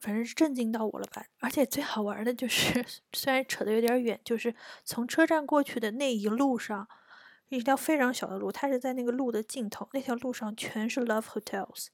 [0.00, 1.24] 反正是震惊到我了吧！
[1.40, 6.86] 而且最好玩的就是， 虽然扯得有点远，就是从车站过去的那一路上，
[7.48, 11.86] 一条非常小的路，它是在那个路的尽头，那条路上全是 Love Hotels，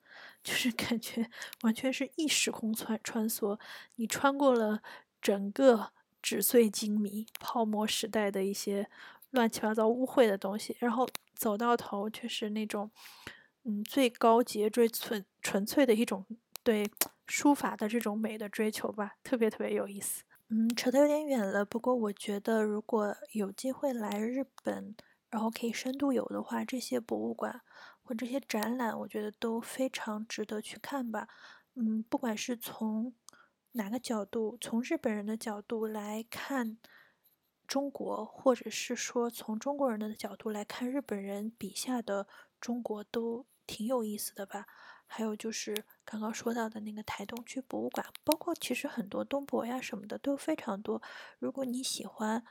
[0.42, 1.31] 就是感觉
[1.62, 3.61] 完全是异时空穿穿梭，
[3.94, 4.83] 你穿过了
[5.22, 5.92] 整个。
[6.25, 8.89] 纸醉金迷、泡沫时代的一些
[9.33, 12.91] 乱七八糟污秽的东西，然后走到头却是那种，
[13.65, 16.25] 嗯，最高级、最纯纯粹的一种
[16.63, 16.91] 对
[17.27, 20.23] 书法的这种美的追求吧，特别特别有意思。
[20.49, 24.97] 嗯，扯得有点远了，不过我觉得如果有机会来日本，
[25.29, 27.61] 然后可以深度游的话，这些博物馆
[28.03, 31.29] 或这些展览，我觉得都非常值得去看吧。
[31.75, 33.13] 嗯，不管是从
[33.77, 36.79] 哪个角度，从日本人的角度来看
[37.67, 42.29] 中国，或者是说从中国人的角度来看日本人笔下的
[42.61, 44.67] 中国，都挺有意思的吧。
[45.07, 51.03] 还有就是刚刚说到的那个台东区博物馆，包括其实很多东博呀什么的都非常多。
[51.41, 52.45] 如果你喜欢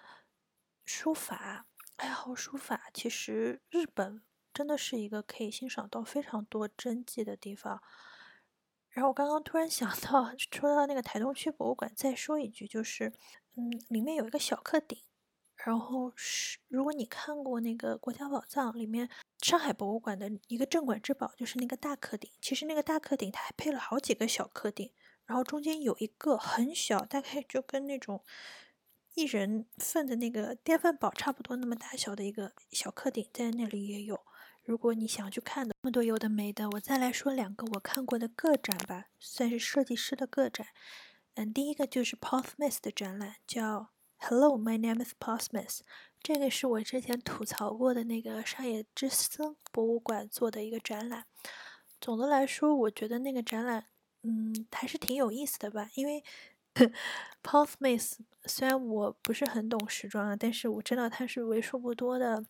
[0.84, 4.22] 书法，爱好书法，其实日本
[4.54, 7.82] 真的是一个可以欣赏到非常多真迹的地方。
[8.94, 13.12] 然后我刚刚突然想到，说到那个台东区博物馆，再说一句，就是，
[13.56, 15.00] 嗯，里面有一个小客顶，
[15.56, 19.10] 然后是如果你看过那个国家宝藏里面
[19.42, 24.92] 上海博物馆的一个镇馆之宝，就是那个大客顶，其实那个大客顶它还配了好几个小客顶，
[25.26, 28.24] 然后中间有一个很小，大概就跟那种
[29.16, 34.24] 一人份的那个电饭煲差不多那么大小的一个小客顶，在那里也有。
[34.64, 40.68] 如果你想去看的那么多有的没的，我再来说两个我看过的个展吧，算是设计师的个展。
[41.34, 45.80] 嗯，第一个就是 Paul Smith 的展览，叫 Hello, my name is Paul Smith。
[46.22, 51.26] 这个是我之前吐槽过的那个上野之森博物馆做的一个展览。
[52.00, 53.88] 总的来说，我觉得那个展览，
[54.22, 55.90] 嗯，还是挺有意思的吧。
[55.96, 56.24] 因为
[57.44, 58.14] Paul Smith
[58.46, 62.46] 虽然我不是很懂时装啊，但是我知道他是为数不多的。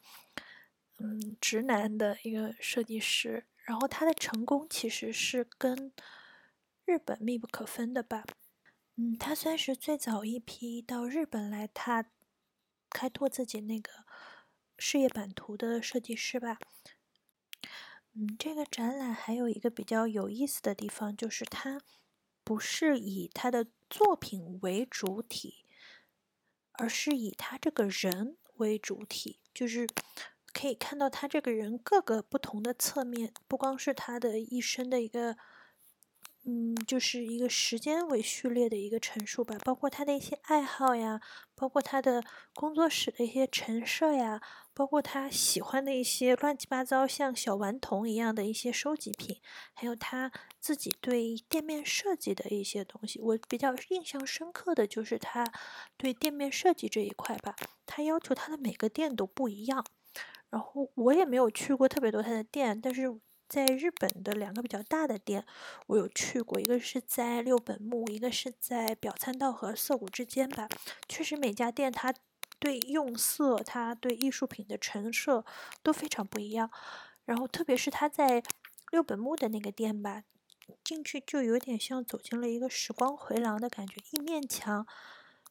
[1.06, 5.92] 嗯，直男的一个设计师，然后他的成功其实是跟
[6.86, 8.24] 日本密不可分的吧。
[8.96, 12.06] 嗯，他算是最早一批到日本来，他
[12.90, 14.06] 开拓自己那个
[14.78, 16.58] 事业版图的设计师吧。
[18.14, 21.82] 嗯，这个展览还有一个比较有意思的地方，就是他
[22.46, 25.66] 不是以他的作品为主体，
[26.72, 29.86] 而是以他这个人为主体，就是。
[30.54, 35.36] 可以看到他这个人各个不同的侧面，不光是他的一生的一个，
[36.46, 41.20] 嗯，就是一个时间为序列的一个陈述吧，包括他的一些爱好呀，
[41.56, 44.42] 包括他的工作室的一些陈设呀，
[44.74, 49.42] 包括他喜欢的一些乱七八糟像小顽童一样的一些收集品，
[49.74, 53.20] 还有他自己对店面设计的一些东西。
[53.22, 55.52] 我比较印象深刻的就是他
[55.98, 59.86] 对店面设计这一块吧，他要求他的每个店都不一样。
[60.54, 63.12] 然后我也没有去过特别多他的店，但是
[63.50, 65.44] 在日本的两个比较大的店，
[65.88, 70.70] 我有去过，一个是在六本木，一个是在表参道和涩谷之间吧。
[71.10, 72.14] 确实每家店它
[72.60, 75.44] 对用色，它对艺术品的陈设
[75.82, 76.70] 都非常不一样。
[77.26, 78.44] 然后特别是他在
[78.92, 80.22] 六本木的那个店吧，
[80.84, 84.86] 进去就有点像走进了一个时光回廊的感觉，一面墙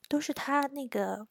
[0.09, 1.27] 都是他那个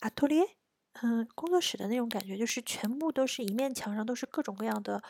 [0.00, 0.56] 阿托列。
[1.02, 5.02] 嗯，工作室的那种感觉，就是全部都是一面墙上都是各种各样的，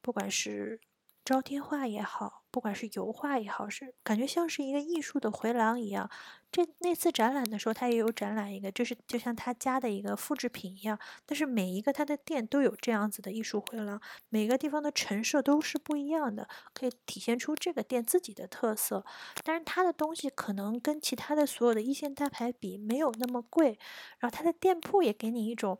[0.00, 0.80] 不管是
[1.24, 6.08] 招贴画也好，不管是油画也好，是感觉像是一个艺术的回廊一样。
[6.52, 10.96] 这那次展览的时候，他也有展览一个，就是就像他家的一个复制品一样。
[11.26, 19.04] 但是每一个他的店都有这样子的艺术回廊，每个地方的陈设都是不一样的，可以体现出这个店自己的特色。
[19.42, 23.76] 但是他的东西可能跟其他的所有的一线大牌比没有那么贵，
[24.20, 25.76] 然后他的店铺也给你一种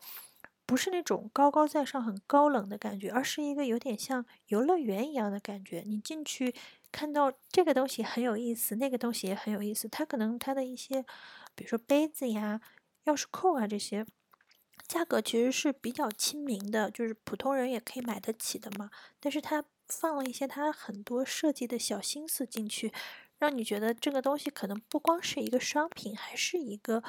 [0.67, 5.83] 不是那种高高在上、很高冷的感觉，而是一个有点像游乐园一样的感觉。
[5.87, 6.55] 你进去。
[6.97, 9.89] 看到这个东西很有意思，那个东西也很有意思。
[9.89, 11.03] 它可能它的一些，
[11.57, 12.61] 比如说杯子呀、
[13.07, 14.07] 钥匙扣啊这些，
[14.87, 18.93] 价格其实是比较亲民的，就是普通人也可以买得起的嘛。
[19.19, 22.93] 但是它放了一些它很多设计的小心思进去，
[23.41, 27.03] 让你觉得这个东西可能不光是一个商品，还是一个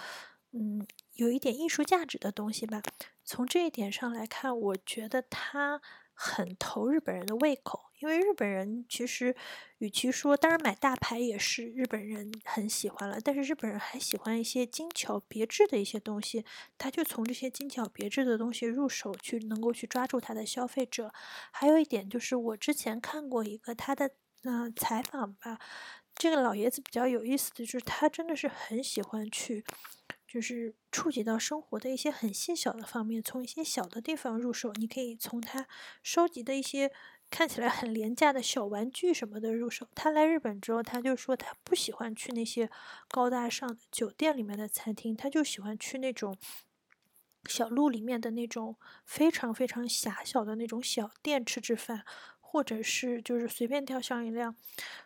[0.51, 2.81] 嗯有一点艺术价值的东西吧。
[3.25, 5.81] 从这一点上来看，我觉得他
[6.13, 7.81] 很投日本人的胃口。
[7.99, 9.35] 因为日本人其实，
[9.77, 16.45] 与其说当然买大牌也是日本人很喜欢了，但是日本人还喜欢一些精巧别致的一些东西，
[16.77, 21.11] 他就从这些精巧别致的东西入手，去能够去抓住他的消费者。
[21.51, 24.11] 还有一点就是，我之前看过一个他的
[24.43, 25.57] 嗯采访吧，
[26.13, 29.63] 这个老爷子比较有意思的就是，他真的是很喜欢去，
[30.35, 34.73] 就是触及到生活的一些很细小的方面，从一些小的地方入手。
[34.73, 35.65] 你可以从他
[36.03, 36.91] 收集的一些。
[37.31, 39.87] 看起来很廉价的小玩具什么的入手。
[39.95, 42.69] 他来日本之后，他就说他不喜欢去那些
[43.09, 46.37] 高大上的酒店里面的餐厅，他就喜欢去那种
[47.49, 52.05] 小路里面的那种非常非常狭小的那种小店吃吃饭。
[52.55, 54.55] 或者是就是随便挑上一辆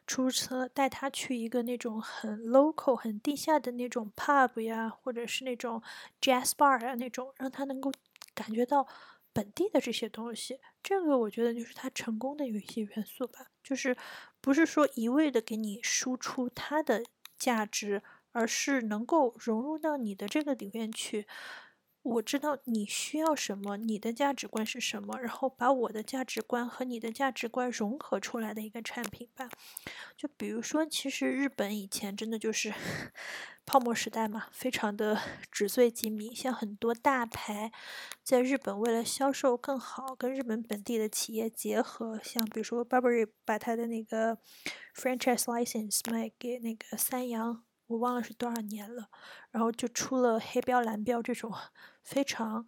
[0.05, 5.81] 出租车，带他去一个那种很 local、很地下的那种 pub 呀，或者是那种
[6.21, 7.91] jazz bar 啊那种，让他能够
[8.35, 8.87] 感觉到
[9.33, 10.59] 本地的这些东西。
[10.83, 13.97] 这个我觉得就是他成功的有一些元素吧，就是
[14.39, 17.01] 不是说一味的给你输出它的
[17.39, 21.25] 价值，而是能够融入到你的这个里面去。
[22.01, 29.49] 我知道你需要什么，你的价值观是什么，然后把我的价值观和你的价值观融合出来的一个产品吧。
[30.15, 32.73] 就比如说，其实日本以前真的就是
[33.65, 35.19] 泡沫时代嘛，非常的
[35.51, 36.33] 纸醉金迷。
[36.33, 37.71] 像很多大牌
[38.23, 44.37] 在日本为了销售更好，跟日本本地的企业结合，像比如说 Burberry 把他的那个
[44.95, 47.63] franchise license 卖给那个三洋。
[47.89, 49.09] 我忘了是多少年了，
[49.51, 51.51] 然后就出了黑标蓝标这种
[52.03, 52.67] 非常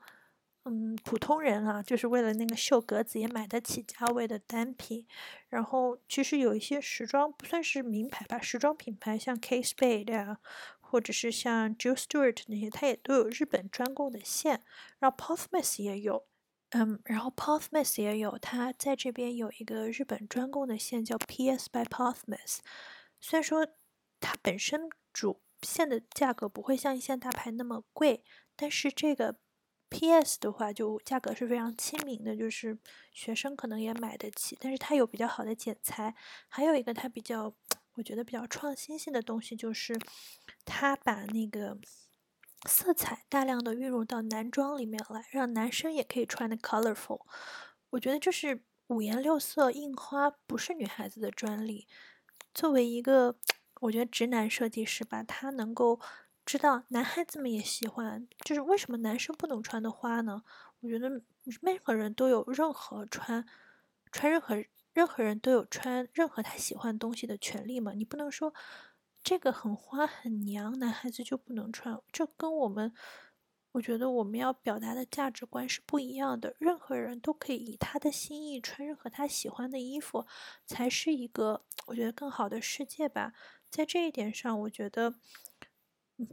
[0.64, 5.06] 嗯普通人啊，就是为了那个秀格子也买得起价位的单品。
[5.48, 9.62] 然后其实有一些时装不算是名牌吧，时装品牌像 K.
[9.62, 10.40] Spade 啊，
[10.80, 14.64] 或者是像 Jill Stuart 那些，它也都有日本专供的线。
[14.98, 16.26] 然后 p o t h m a s 也有，
[16.72, 22.36] 嗯，然后 p o t h m a s 也有，它在这边有一个日本专供的线叫 PS by p o t h m
[22.36, 22.62] a s
[23.20, 23.68] 虽然说
[24.20, 24.90] 它本身。
[25.14, 28.24] 主线的价格不会像一线大牌那么贵，
[28.56, 29.38] 但是这个
[29.90, 32.78] PS 的话就价格是非常亲民的，就是
[33.12, 34.58] 学生可能也买得起。
[34.60, 36.16] 但是它有比较好的剪裁，
[36.48, 37.54] 还有一个它比较
[37.96, 40.00] 我觉得比较创新性的东西就是，
[40.66, 41.78] 它把那个
[42.68, 47.26] 色彩大量的运入到男装里面来，让男生也可以穿的 colorful。
[47.92, 51.88] 我觉得就是五颜六色印花不是女孩子的专利，
[52.54, 53.38] 作为一个。
[53.82, 56.00] 我觉得直男设计师吧，他能够
[56.46, 60.44] 知道男孩子们也喜欢，就是为什么男生不能穿的花呢？
[60.82, 61.10] 我觉得
[61.62, 63.44] 任何人都有任何穿
[64.12, 64.56] 穿任何
[64.94, 67.94] 任何人都有穿任何他喜欢东西的权利嘛。
[67.94, 68.54] 你不能说
[69.24, 72.94] 这个很花很娘，男孩子就不能穿，这跟我们。
[73.74, 76.54] 我觉得我们要表达的价值观是不一样的。
[76.60, 80.28] 任何人都可以以他的心意穿任何他喜欢的衣服，
[80.66, 83.32] 才是一个我觉得更好的世界吧。
[83.72, 85.12] 在这一点上，我觉得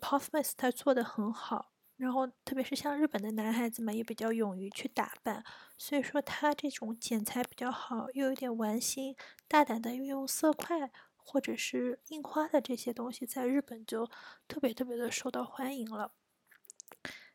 [0.01, 1.73] p o f m a s 他做的很好。
[1.97, 5.45] 然后，特别是像日本的男孩子们也比较勇于去打扮，
[5.77, 9.17] 所以说他这种剪裁比较好，又有点玩心，
[9.49, 14.09] 大胆的运用色块或者是印花的这些东西，在日本就
[14.47, 16.13] 特别特别的受到欢迎了。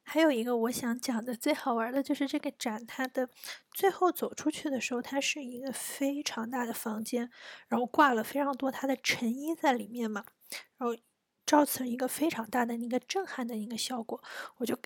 [0.04, 3.30] 还有一个我想讲的最好玩的就是这个展，它的
[3.72, 7.30] 最后走出去的时候，它是一个非常大的房间，
[7.68, 10.26] 然后挂了非常多它的成衣在里面嘛，
[10.78, 10.96] 然后
[11.46, 14.22] 造成一个非常大的那个震撼的一个效果。
[14.58, 14.78] 我就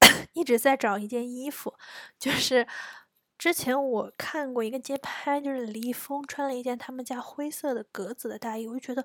[0.32, 1.74] 一直在找一件衣服，
[2.18, 2.66] 就是
[3.36, 9.04] 之前我看过一个街拍，就是李易峰穿了一件他们家灰色的格子的大衣，我就觉得。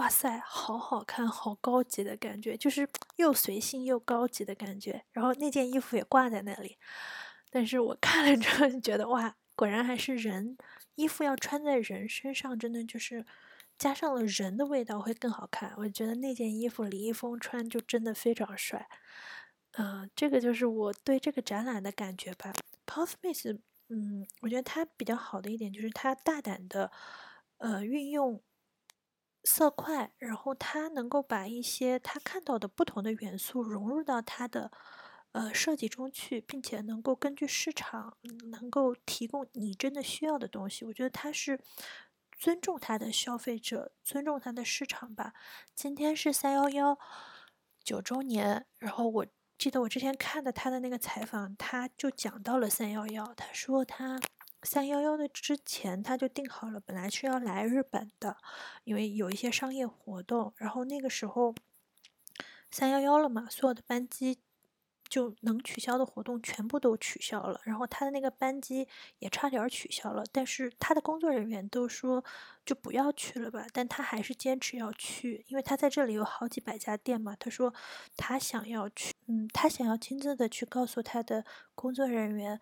[0.00, 5.04] 哇塞，好好看，好高级的感觉，就是 又随性又高级的感觉。
[5.12, 6.78] 然后那件衣服也挂在那里，
[7.50, 10.56] 但是我看了之后就觉得，哇，果然还是人
[10.94, 13.26] 衣服要穿在人身上，真的就是
[13.76, 15.74] 加上了人的味道会更好看。
[15.76, 18.88] 我觉得那件衣服李易峰穿就真的非常帅。
[19.72, 22.50] 嗯，这个就是我对这个展览的感觉吧。
[22.86, 26.90] p o s t m a s 嗯，我觉得它比较好的一点就是它大胆的
[27.58, 28.42] 呃运用。
[29.42, 34.70] 色块，然后他能够把一些他看到的不同的元素融入到他的
[35.32, 38.16] 呃设计中去，并且能够根据市场
[38.50, 40.84] 能够提供你真的需要的东西。
[40.84, 41.58] 我觉得他是
[42.36, 45.32] 尊重他的消费者，尊重他的市场吧。
[45.74, 46.98] 今天是三幺幺
[47.82, 49.26] 九周年，然后我
[49.56, 54.20] 记得我之前看的他的那个采访，他就讲到了三幺幺，他说他。
[54.62, 58.36] 三幺幺的之前他就定好了，本来是要来日本的，
[58.84, 60.52] 因为有一些商业活动。
[60.56, 61.54] 然后那个时候
[62.70, 64.38] 三幺幺了嘛，所有的班机
[65.08, 68.86] 就能取消的活动全部都取消了，然后他的那个班机
[69.18, 70.22] 也差点取消了。
[70.30, 72.22] 但是他的工作人员都说
[72.64, 77.34] 就不要去了吧，但他还是坚持要去，因为他在这里有好几百家店嘛。
[77.40, 77.74] 他说
[78.16, 82.60] 他想要去，嗯，他想要亲自的去告诉他的工作人员。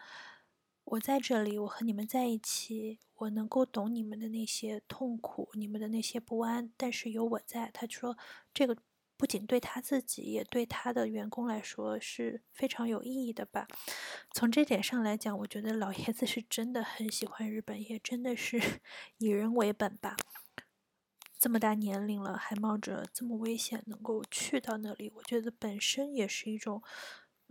[0.90, 6.72] 我在这里，我和你们在一起，我能够懂你们的那些痛苦，你们的那些不安。
[6.78, 8.16] 但是有我在，他说
[8.54, 8.74] 这个
[9.18, 13.66] 不仅对他自己，也对他的员工来说是非常有意义的吧。
[14.32, 18.58] 从这点上来讲，我觉得老爷子是真的很喜欢日本，也真的是
[19.18, 20.16] 以人为本吧。
[21.38, 26.82] 这么大年龄了，还冒着这么危险能够去到那里，我觉得本身也是一种，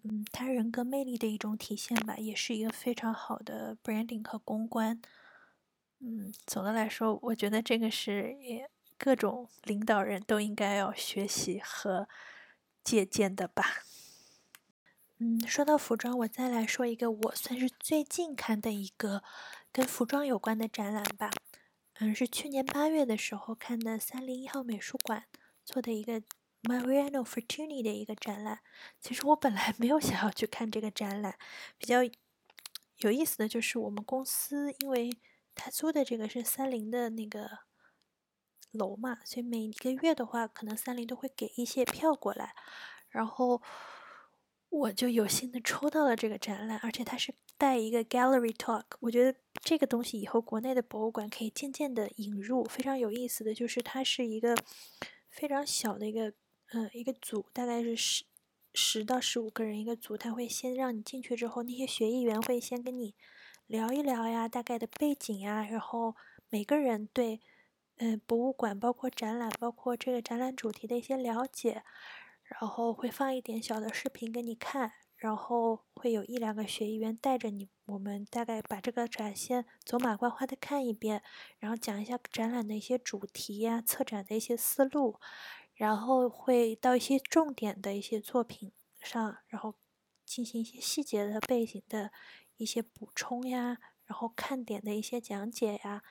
[0.03, 5.01] 嗯，他人格魅力的一种体现吧，也是一个非常好的 branding 和公关。
[5.99, 12.07] 嗯，总的来说，我觉得这个是也各种领导人都应该要学习和
[12.83, 13.83] 借鉴的吧。
[15.17, 19.23] 嗯，说到服装，我再来说一个我算是最近看的一个
[19.71, 21.31] 跟服装有关的展览吧。
[21.95, 25.25] 嗯，是去年八月的时候看的三零一号美术馆
[25.65, 26.21] 做的一个
[26.63, 28.59] Mariano Fortuny 的一个展览。
[28.99, 31.37] 其实我本来没有想要去看这个展览，
[31.77, 32.03] 比较
[32.97, 35.09] 有意思的就是我们公司，因为
[35.55, 37.59] 他租的这个是三菱的那个
[38.71, 42.53] 楼嘛，所以每一个月的话，可能三菱都会给一些票过来，
[43.09, 43.61] 然后。
[44.69, 48.83] 我就有幸的抽到了这个展览，而且它是带一个 gallery talk。
[48.99, 52.65] 我觉得这个东西以后国内的博物馆可以渐渐的引入。
[52.65, 54.53] 非常有意思的就是它是一个
[55.29, 56.33] 非常小的一个
[56.71, 58.23] 呃一个组，大概是十
[58.73, 60.17] 十到十五个人一个组。
[60.17, 63.15] 他会先让你进去之后，那些学艺员会先跟你
[63.67, 66.15] 聊一聊呀，大概的背景呀，然后
[66.49, 67.41] 每个人对
[67.97, 71.83] 嗯博物馆包括展览包括这个展览主题的一些了解。
[72.49, 81.21] 然后会放一点小的视频给你看，然后会有一两个学艺员带着你，我们大概把这个展先走马观花的看一遍，
[81.59, 85.19] 然后讲一下展览的一些主题呀、策展的一些思路，
[85.77, 89.75] 然后会到一些重点的一些作品上，然后
[90.25, 92.11] 进行一些细节的背景的
[92.57, 96.01] 一些补充呀，然后看点的一些讲解呀。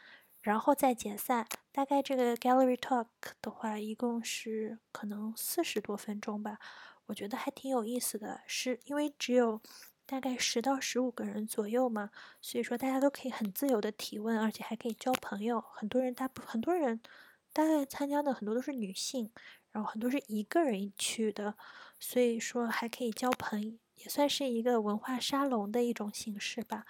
[0.41, 3.09] 然后再解散，大概这个 gallery talk
[3.43, 6.61] 的话，一共是可能四十多分钟吧，
[7.07, 8.43] 我觉得还挺有意思的。
[8.47, 9.61] 是因为只有
[10.07, 12.11] 大概十到十五个人左右嘛，
[12.41, 15.61] 所以说大家都可以很自由的提问，而且还可以交朋友。
[15.61, 17.01] 很多人大部很多人
[17.57, 19.31] 大概参加的很多都是女性，
[19.73, 21.57] 然后很多是一个人去的，
[21.99, 26.85] 所以说还可以交朋友，也算是一个文化沙龙的一种形式吧。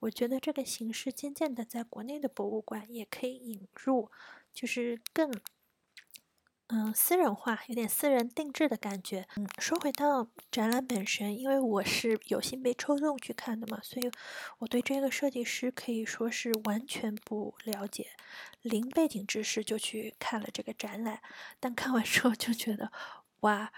[0.00, 4.10] 我觉得这个形式渐渐的在国内的博物馆也可以引入，
[4.52, 5.32] 就是更，
[6.68, 9.26] 嗯，私人化，有点私人定制的感觉。
[9.36, 14.10] 嗯，说回到展览本身，因为我是有幸被抽中去看的嘛，所以
[14.58, 18.08] 我对这个设计师可以说是完全不了解，
[18.62, 21.20] 零背景知识就去看了这个展览。
[21.58, 22.92] 但看完之后就觉得，
[23.40, 23.72] 哇，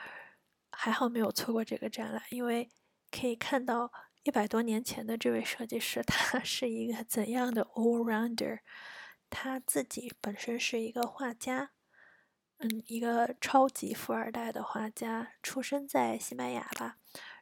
[0.73, 2.71] 还好没有错过这个展览，因为
[3.11, 3.91] 可以看到。
[4.23, 8.59] 一百多年前的这位设计师，他是一个怎样的 all rounder？
[9.31, 11.71] 他自己本身是一个画家，
[12.63, 16.99] 嗯，一个超级富二代的画家，出生在西班牙吧。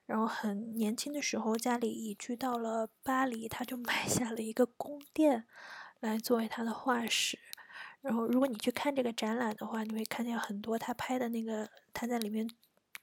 [0.06, 5.44] 然后很年轻的时候，家里移居到了巴黎，他就 买下了一个宫殿
[5.98, 7.36] 来作为他的画室。
[8.00, 12.48] 然后，如果你去看这个展览的话，你会看见很多他拍的那个他在里面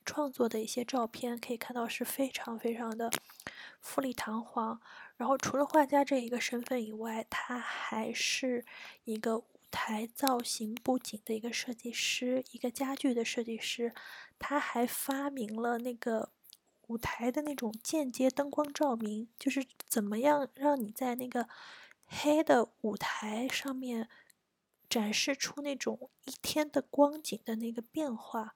[0.06, 3.12] 创作的一些照片，可以看到是非常非常的。
[3.82, 4.80] 富丽堂皇，
[5.18, 8.66] 然后除了画家这一个身份以外，他还是
[9.04, 9.44] 一个
[9.76, 13.94] 台造型布景的一个设计师，一个家具的设计师。
[14.40, 16.32] 他还发明了那个
[16.88, 21.50] 舞台的那种间接灯光照明，就是怎么样让你在那个
[22.06, 24.08] 黑的舞台上面
[24.90, 28.56] 展示出那种一天的光景的那个变化，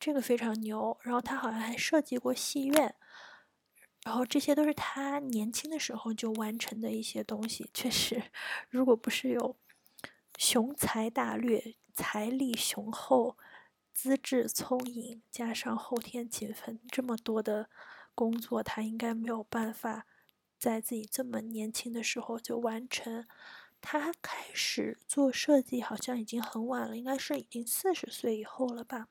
[0.00, 0.98] 这个非常牛。
[1.02, 2.94] 然后他好像还设计过戏院。
[4.04, 8.22] 然后这些都是他年轻的时候就完成的一些东西，确实，
[8.70, 9.56] 如果不是有
[10.36, 13.36] 雄才大略、财力雄厚、
[13.92, 17.70] 资质聪颖，加上后天勤奋这么多的
[18.14, 20.06] 工作，他应该没有办法
[20.58, 23.26] 在自己这么年轻的时候就完成。
[23.80, 29.08] 他开始做设计好像已经很晚了，应该是已经四十岁以后了吧。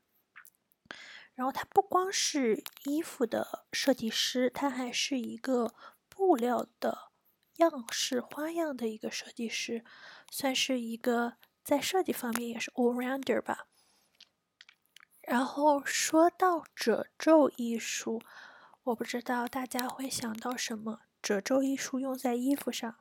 [1.34, 5.74] 然后他不光是衣服的设计师，他还是一个
[6.10, 7.12] 布料的
[7.58, 9.84] 样式花样的一个设计师，
[10.30, 13.68] 算是一个在设计方面也是 all rounder 吧。
[15.22, 18.22] 然后说到褶皱艺术，
[18.84, 21.02] 我不知道大家会想到什么？
[21.22, 22.98] 褶皱艺术用在衣服上，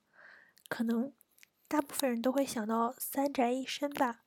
[0.68, 1.12] 可能
[1.68, 4.20] 大部分人都会想到三宅一生吧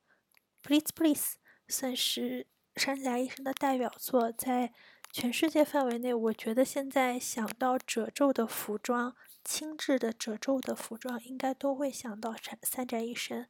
[0.62, 1.38] ，Please Please
[1.68, 2.48] 算是。
[2.80, 4.72] 三宅一生的代表作，在
[5.12, 9.16] 全世界范围内，我觉得现在想到褶皱的服装，
[9.48, 13.48] 轻质的褶皱的服装，应该都会想到三三宅一生。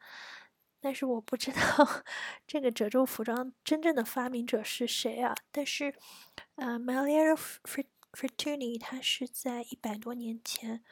[0.80, 1.58] 但是我不知道
[2.46, 5.34] 这个褶皱服装真正的发明者是谁啊？
[5.52, 5.96] 但是，
[6.54, 7.36] 呃，Malia
[8.14, 10.84] Fretuni 他是在一百多年前，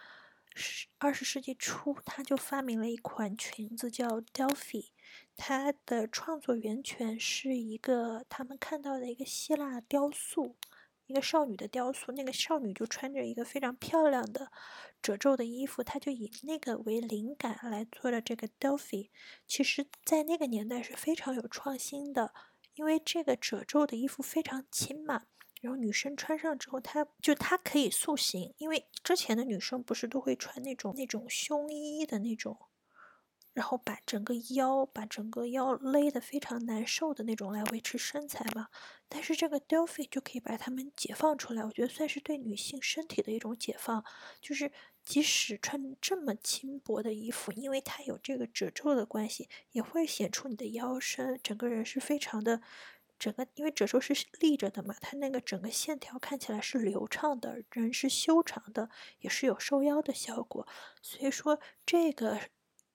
[0.55, 4.87] 十二十世纪初他就发明了一款裙子叫 Delphi，
[5.37, 10.55] 它的创作源泉是一个他们看到的一个希腊雕塑。
[11.07, 14.51] 一个少女的雕塑，那个少女就穿着一个非常漂亮的
[15.01, 19.09] 褶皱的衣服，她就以那个为灵感来做了这个 Delphi。
[19.47, 22.33] 其实，在那个年代是非常有创新的，
[22.73, 25.25] 因为这个褶皱的衣服非常轻嘛，
[25.61, 32.57] 然后女生穿上之后，她就她可以塑形，因为之前的女生不是都会穿那种那种胸衣的那种。
[33.55, 38.67] 然后把整个腰，把整个腰勒得非常难受的那种来维持身材嘛。
[39.07, 44.03] 但是这个 Delphi 就可以把它们解放出来，我觉得算是对女性身体的一种解放。
[44.41, 44.73] 就是
[45.05, 52.61] 即使穿这么轻薄的衣服，因为它有这个褶皱的关系，也会显出你的腰身，整个人是非常的，
[53.17, 58.89] 整个因为褶皱是立着的嘛，它那个整个线条看起来是流畅的，人是修长的，
[59.19, 60.67] 也是有收腰的效果。
[61.01, 62.37] 所以说这个。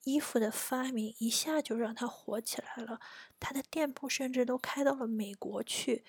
[0.04, 3.00] 衣服的发明一下就让它火起来了，
[3.38, 6.04] 它的店铺甚至都开到了美国去。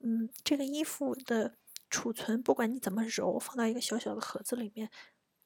[0.00, 1.56] 嗯，这个衣服的
[1.90, 4.90] 储存，不管你怎么揉，放到一个小小的盒子里面，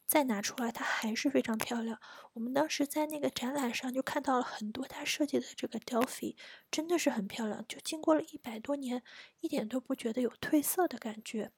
[0.07, 1.99] 再拿出来，它还是非常漂亮。
[2.35, 6.37] 我们当时在那个展览上就看到了很多他设计的这个 Delphi，
[6.71, 9.03] 真的是很漂亮，就经过了一百多年，
[9.41, 11.51] 一点都不觉得有褪色的感觉。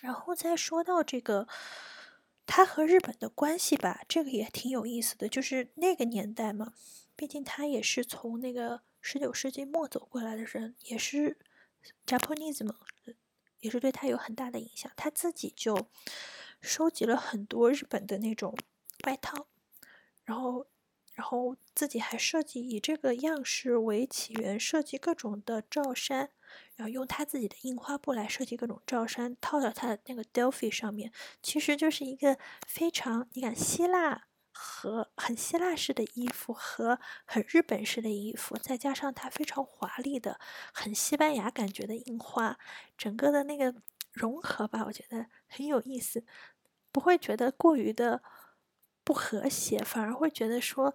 [0.00, 1.48] 然后再说到这个。
[2.48, 5.28] 他和日本的关系吧，这个也挺有意思的。
[5.28, 6.72] 就是那个年代嘛，
[7.14, 11.36] 毕竟他也是从那个十九世纪末走过来的人，也是
[12.06, 12.74] Japanese 嘛，
[13.60, 14.90] 也是对他有很大的影响。
[14.96, 15.88] 他自己就
[16.60, 18.56] 收集了很多日本的那种
[19.04, 19.46] 外套，
[20.24, 20.66] 然后。
[21.18, 26.30] 然后自己还设计以这个样式为起源，设计各种的罩衫，
[26.78, 31.10] 然后用他自己的印花布来设计各种罩衫，套到他的那个 Delphi 上面，
[31.42, 40.38] 其实就是一个非常你看希腊和很希腊式的衣服和很日本式的衣服，再加上它非常华丽的
[40.72, 42.56] 很西班牙感觉的印花，
[42.96, 43.74] 整个的那个
[44.12, 46.24] 融合吧，我觉得很有意思，
[46.92, 48.22] 不会觉得过于的
[49.02, 50.94] 不和谐，反而会觉得说。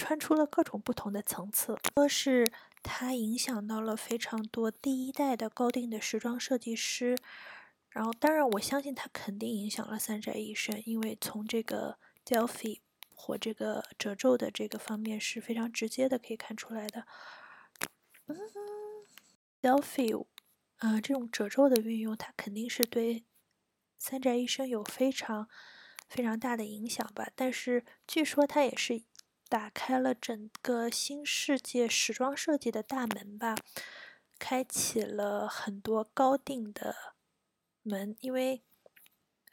[0.00, 2.46] 穿出了各种不同的层次，说是
[2.82, 7.16] 它影响到了非常多第一代的高定的时装设计师，
[7.90, 12.80] 然后当然我相信它肯定影响了三宅一生，因为从这个 Delphi
[13.14, 17.06] 或这个褶皱的这个方面是非常直接的可以看出来的。
[19.60, 20.26] Delphi，
[20.78, 23.24] 呃，这种褶皱的运用，它肯定是对
[23.98, 25.48] 三宅一生有非常
[26.08, 29.02] 非常大的影响吧，但是据说它也是。
[29.48, 33.54] 打开了整个新世界时装设计的大门吧，
[34.38, 36.94] 开启了很多高定的
[37.82, 38.14] 门。
[38.20, 38.62] 因为，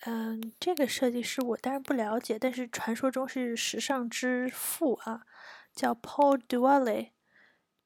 [0.02, 5.26] 嗯，这个设计师我当然不了解，但是传说中是时尚之父啊，
[5.74, 7.12] 叫 Paul d u a l e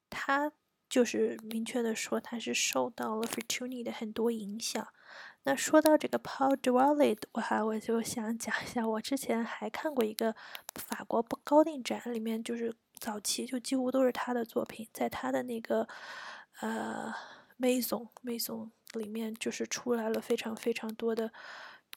[0.09, 0.51] 他
[0.89, 4.87] 就是明确的说他是受到了 Fertuni 的很多影响。
[5.49, 10.35] 那说到这个 Paul d u a l l e 我还我就想讲一下，我之前还看过一个
[10.75, 15.87] 法国不高定展，里面就是早期就几乎都是他的作品，在他的那个
[16.59, 17.11] 呃
[17.59, 21.33] Maison Maison 里面，就是出来了非常非常多的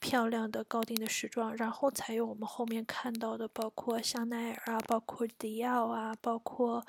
[0.00, 6.82] 漂亮的高定的时装，然后才有我们后面看到的，包括香奈儿啊，包括迪奥啊，包括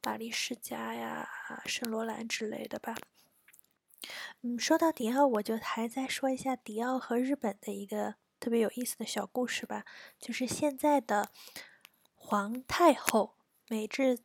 [0.00, 1.28] 巴黎世家呀、
[1.64, 2.96] 圣罗兰之类的吧。
[4.42, 9.84] 嗯，说到迪奥，我就还再说一下迪奥和日本的一个特别有意思的小故事吧。
[10.18, 11.30] 就是现在的
[12.14, 13.36] 皇太后
[13.68, 14.18] 美智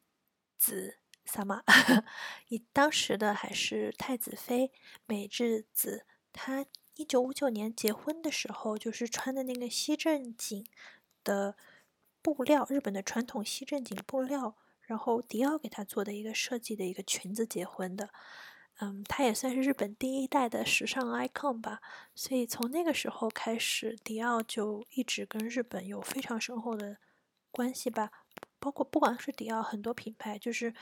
[0.58, 1.64] 子萨玛，
[2.50, 4.72] 以当时的还是太子妃
[5.06, 6.66] 美智子，她
[6.96, 10.66] 一九五九年结婚的时候，就是穿的那个西正锦
[11.24, 11.56] 的
[12.22, 18.10] 布料，日本的传统西正锦布料，然后迪奥给她做的一个设计的一个裙子结婚的。
[18.86, 21.80] 嗯，他也算是日本第一代的时尚 icon 吧，
[22.14, 26.98] 所以从那个时候开始，迪奥就一直跟日本有非常深厚的
[27.50, 28.12] 关系吧。
[28.60, 30.74] 包括不管是迪奥，很多品牌，就是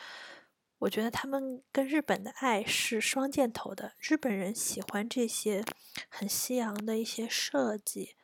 [0.80, 3.94] 我觉得他们跟日本的爱是双箭头的。
[4.00, 5.64] 日本人喜欢这些
[6.10, 8.16] 很西洋的一些设计，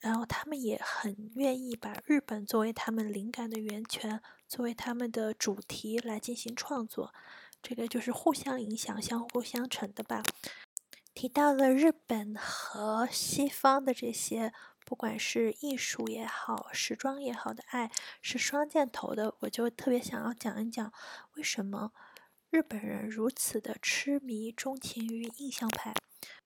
[0.00, 7.14] 然后他们也很愿意把日本作为他们灵感的源泉，作为他们的主题来进行创作。
[7.62, 10.22] 这个就是互相影响、相互相成的吧。
[11.14, 14.52] 提到了日本和西方的这些
[14.84, 17.90] 不管是艺术也好，时装也好的爱
[18.22, 19.34] 是双箭头的。
[19.40, 20.92] 我就特别想要讲一讲，
[21.34, 21.92] 为什么
[22.50, 25.92] 日本人如此的痴迷钟情于印象派。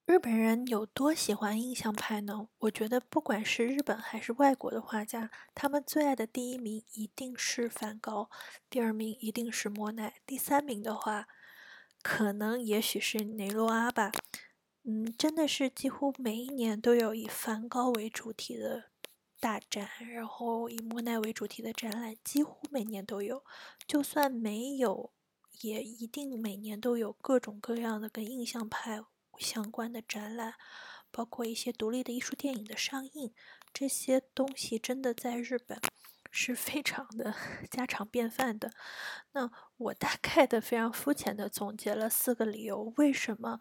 [0.05, 2.48] 日本人有多喜欢印象派呢？
[2.59, 8.28] 我觉得不管是日本还是外国的画家，他们最爱的第一名一定是梵高，
[8.68, 11.28] 第二名一定是莫奈，第三名的话，
[12.03, 14.11] 可能也许是雷诺阿吧。
[14.82, 18.90] 嗯，真的是几乎每一年都有以梵高为主题的
[19.38, 23.44] 大展，然后以莫奈为主题的展览，几乎每年都有。
[23.86, 25.12] 就算没有，
[25.61, 29.00] 也一定每年都有各种各样的跟印象派。
[29.39, 30.55] 相关的展览，
[31.11, 33.33] 包括一些独立的艺术电影的上映，
[33.72, 35.80] 这些东西真的在日本
[36.30, 37.35] 是非常的
[37.70, 38.70] 家常便饭的。
[39.33, 43.59] 那我大概的非常肤浅的总结了四个理由，为什么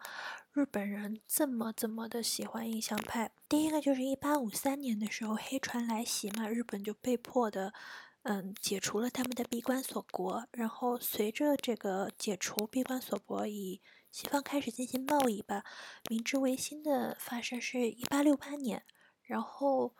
[0.52, 3.30] 日本人这么这么的喜欢印象派？
[3.48, 7.74] 第一个就是一八五三年的时候，黑船来袭嘛，日本就被迫的，
[8.22, 10.46] 嗯，解除了他们的闭关锁国。
[10.52, 13.82] 然后随着这个解除闭关锁国，以
[14.12, 15.64] 西方开始进行贸易吧。
[16.10, 18.84] 明治维新的发生是一八六八年，
[19.22, 19.96] 然后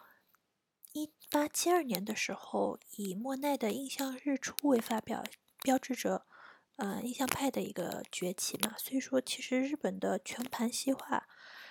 [0.92, 5.24] 一八七二年的时候，以莫奈的《印象日出》为发表，
[5.62, 6.26] 标志着
[6.76, 8.76] 呃印象派的一个崛起嘛。
[8.76, 11.26] 所以说，其实日本的全盘西化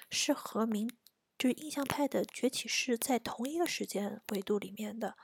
[0.09, 0.89] 是和明
[1.37, 5.15] 就是印象派的崛起是在同一个时间维度里面的。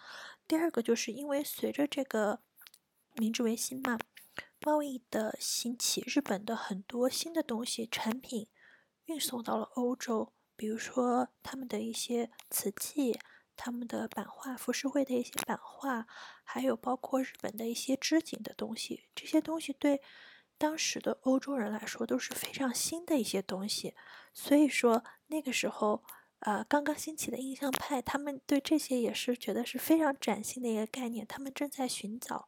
[0.48, 2.42] 第二个就是因为随着这个
[3.16, 3.98] 明治维新嘛。
[4.60, 8.48] 贸易的兴起，日本的很多新的东西产品
[9.06, 13.20] 运送到了欧洲，比如说他们的一些瓷器、
[13.56, 16.08] 他们的版画、浮世绘的一些版画，
[16.44, 20.02] 还有包括日本的一些织锦的东西，这些东西对
[20.58, 23.96] 当时的欧洲人来说都是非常新的一些东西。
[24.34, 26.04] 所以说那个时候，
[26.40, 32.48] 呃，刚刚兴起的印象派，他们对这些也是觉得是非常崭新的一个概念，他们正在寻找。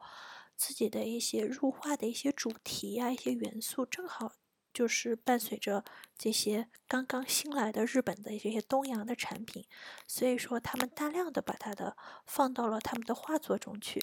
[0.60, 4.34] 自己的一些入画的一些主题啊，一些元素，正好
[4.74, 5.86] 就是伴随着
[6.18, 9.66] 这些刚刚新来的日本的这些东洋的产品，
[10.06, 11.96] 所以说他们大量的把它的
[12.28, 14.02] 放到了他们的画作中去。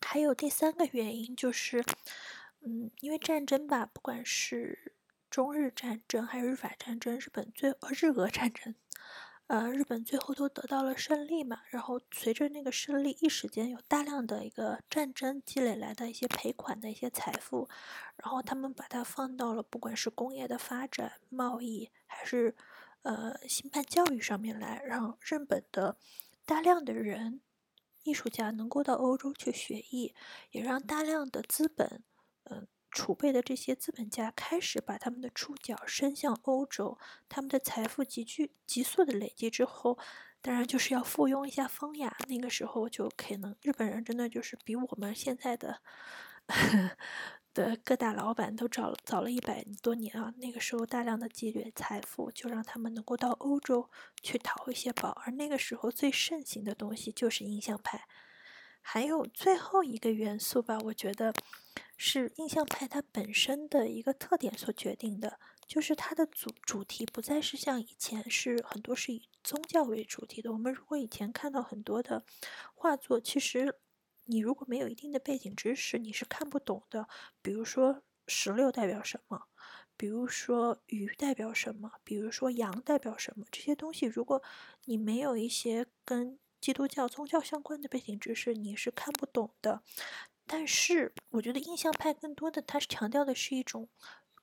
[0.00, 1.84] 还有第三个原因就是，
[2.62, 4.96] 嗯，因为战争吧，不管是
[5.30, 8.74] 中日战争还是日法战争，日本最呃日俄战争。
[9.48, 17.66] 呃，日本最后都得到了胜利嘛，然后随着那个胜利，一时间有大量的一个战争积累来的一些赔款的一些财富，
[18.16, 22.54] 然后他们把它放到了不管是工业的发展、贸易，还是
[23.02, 25.96] 呃兴办教育上面来，让日本的
[26.44, 27.40] 大量的人、
[28.02, 30.14] 艺术家能够到欧洲去学艺，
[30.50, 32.02] 也让大量的资本，
[32.44, 32.66] 嗯。
[32.90, 39.98] 储备的这些资本家开始把他们的触角伸向欧洲，他们的财富急剧、急速的累积之后，
[40.40, 42.16] 当然就是要附庸一下风雅。
[42.28, 45.82] 那个时候就可能日本人真的就是比我们现在的
[47.52, 50.32] 的各大老板都早早了一百多年啊。
[50.38, 53.90] 那个时候大量的积累财富，就让他们能够到欧洲
[54.22, 55.10] 去淘一些宝。
[55.26, 58.06] 而那个时候最盛行的东西就是印象派。
[58.80, 61.34] 还有最后一个元素吧，我觉得。
[62.00, 70.52] 是印象派它本身的一个特点所决定的，就是它的主主题不再是像以前是很多是以宗教为主题的。
[70.52, 72.24] 我们如果以前看到很多的
[72.74, 73.74] 画作，其实
[74.26, 77.08] 你如果没有一定的背景知识，你是看不懂的。
[77.42, 79.48] 比如说石榴代表什么，
[79.96, 84.40] 比如说鱼代表什么，比如说羊代表什么，这些东西如果
[84.84, 89.82] 你没有一些跟基督教宗教相关的背景知识，你是看不懂的。
[90.48, 93.88] 但是，我觉得印象派更多的，它是强调的是一种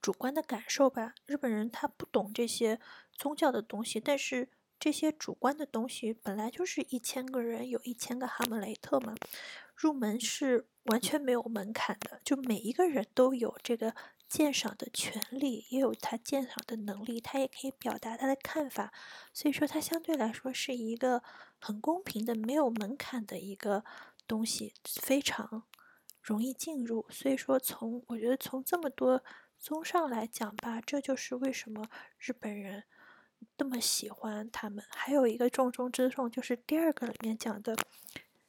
[0.01, 1.15] 主观的感受吧。
[1.25, 2.79] 日本人他不懂这些
[3.11, 4.49] 宗教的东西，但是
[4.79, 9.15] 这些主观的东西本来就是一千个人有一千个哈姆雷特嘛，
[9.75, 13.95] 入门是完全没有门槛的，就每一个人都有这个
[14.27, 18.93] 鉴赏的权利，也有他鉴赏的能力，他也可以表达他的看法。
[19.33, 21.23] 所以说，它相对来说是一个
[21.59, 23.83] 很公平的、没有门槛的一个
[24.27, 25.63] 东西，非常。
[26.25, 29.23] 容易进入，所以说从我觉得从这么多
[29.59, 31.85] 综上来讲吧，这就是为什么
[32.17, 32.83] 日本人
[33.57, 34.83] 那么喜欢他们。
[34.89, 37.75] 还有一个重中之重，就是第二个里面讲的，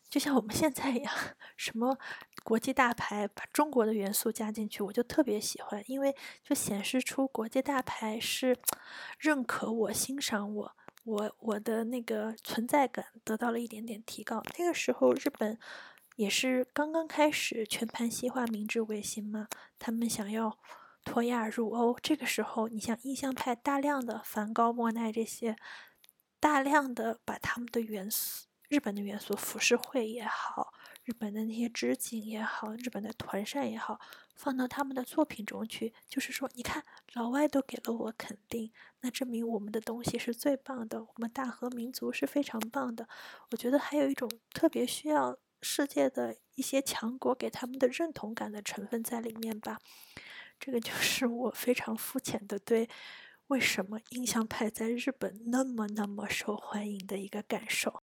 [0.09, 1.15] 就像我们现在一样，
[1.55, 1.99] 什么
[2.43, 8.57] 国际大牌把中国的元素加进去，我就特别喜欢，因为就显示出国际大牌是
[9.19, 14.43] 认可我、欣赏我，我我的那个存在感得到了一点点提高。
[14.59, 15.59] 那个时候日本。
[16.17, 19.49] 也是刚刚开始全盘西化，明治维新嘛，
[19.79, 20.59] 他们想要
[21.05, 21.97] 脱亚入欧。
[22.03, 25.57] 这个时候，你像印象派大量的梵高、莫奈这些
[26.41, 30.73] 大量的把他们的元素，日本的元素，浮世绘也好，
[31.05, 34.01] 日本的那些织锦也好，日本的团扇也好，
[34.35, 43.07] 放到他们的作品中去，就是说，你看老外都给了我肯定，那证明我们的东西是最棒的，我们大和民族是非常棒的。
[43.51, 49.79] 我觉得还有一种特别需要世界的一些强国给他们的认同感的成分在里面吧。
[50.59, 52.89] 这个就是我非常肤浅的对。
[53.49, 58.03] 为什么印象派在日本那么那么受欢迎的一个感受？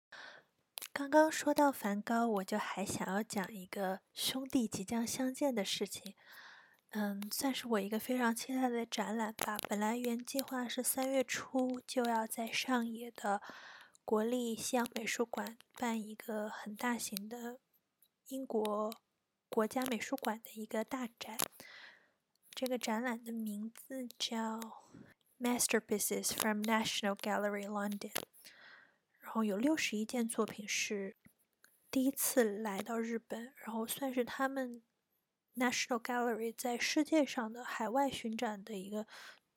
[0.93, 6.13] 刚刚说到梵高，我就还想要讲一个兄弟即将相见的事情。
[6.91, 9.57] 嗯，算是我一个非常期待的展览吧。
[9.67, 13.41] 本来原计划是三月初就要在上野的
[14.05, 17.59] 国立西洋美术馆办一个很大型的
[18.27, 18.93] 英国
[19.49, 21.37] 国家美术馆的一个大展。
[22.51, 24.59] 这个展览的名字叫。
[25.43, 28.11] Masterpieces from National Gallery London，
[29.21, 31.17] 然后有六十一件作品是
[31.89, 34.83] 第一次来到日本，然后算是他们
[35.55, 39.07] National Gallery 在世界上的海外巡展的一个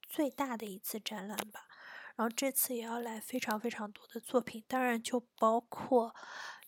[0.09, 1.69] 最大的一次展览吧。
[2.17, 6.15] 然后这次也要来非常非常多的作品，当然就包括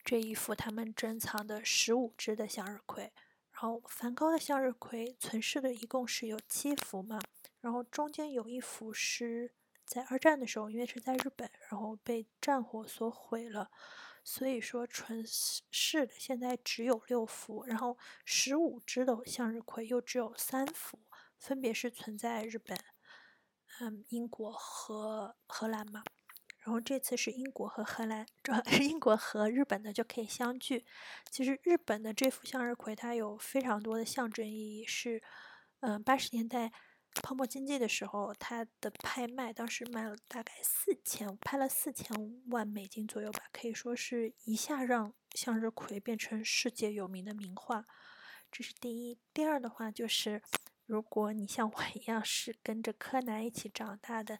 [0.05, 3.12] 这一幅他们珍藏的十五只的向日葵。
[3.53, 7.18] 然后梵高的向日葵存世的一共是有七幅嘛。
[7.61, 9.51] 然后中间有一幅是
[9.84, 13.70] 在二战的时候，因为是在日本，然后被战火所毁了，
[14.22, 15.24] 所以说存
[15.70, 20.99] 世的现在只有六幅，然后十五只的向日葵又只有三幅，
[21.38, 22.78] 分别是存在日本、
[23.81, 26.03] 嗯英国和荷兰嘛。
[26.59, 30.85] 然后这次是英国和荷兰，主要是英国和日本的就可以相聚。
[31.31, 35.22] 其实日本的这幅向日葵它有非常多的象征意义，是
[35.81, 36.72] 嗯八十年代。
[37.22, 47.87] 泡沫经济的时候，它的拍卖当时卖了大概四千，拍了四千万美金左右吧，可以说是一下让向日葵变成世界有名的名画。
[48.53, 49.18] 这是第一。
[49.33, 50.43] 第二的话就是，
[50.87, 54.39] 如果你像我一样是跟着柯南一起长大的，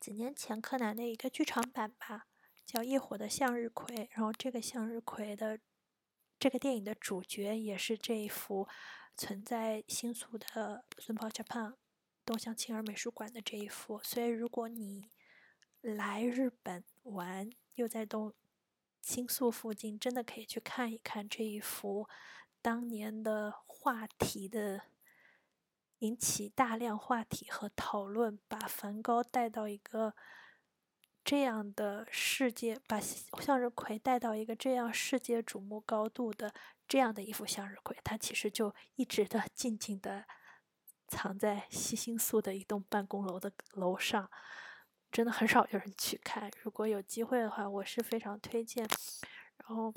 [0.00, 2.26] 几年前柯南的一个剧场版吧，
[2.66, 5.58] 叫《夜火的向日葵》，然后这个向日葵的
[6.38, 8.68] 这个电影的主角也是这一幅
[9.16, 11.74] 存在新宿的孙宝 Japan。
[12.26, 15.10] 东乡青儿美术馆的这一幅，所以如果你
[15.82, 18.32] 来日本玩，又在东
[19.02, 22.08] 新宿附近，真的可以去看一看这一幅
[22.62, 24.80] 当年的话题的，
[26.04, 30.14] 引起大量话题和讨论，把梵高带到一个
[31.24, 36.52] 这样的世界，把向日葵带到一个这样世界瞩目高度的
[36.86, 40.24] 这样的一幅向日葵，它其实就一直的静静的。
[41.06, 44.28] 藏在西新宿的一栋办公楼的楼上，
[45.12, 46.50] 真的很少有人去看。
[46.62, 48.88] 如果有机会的话，我是非常推荐。
[49.58, 49.92] 然后，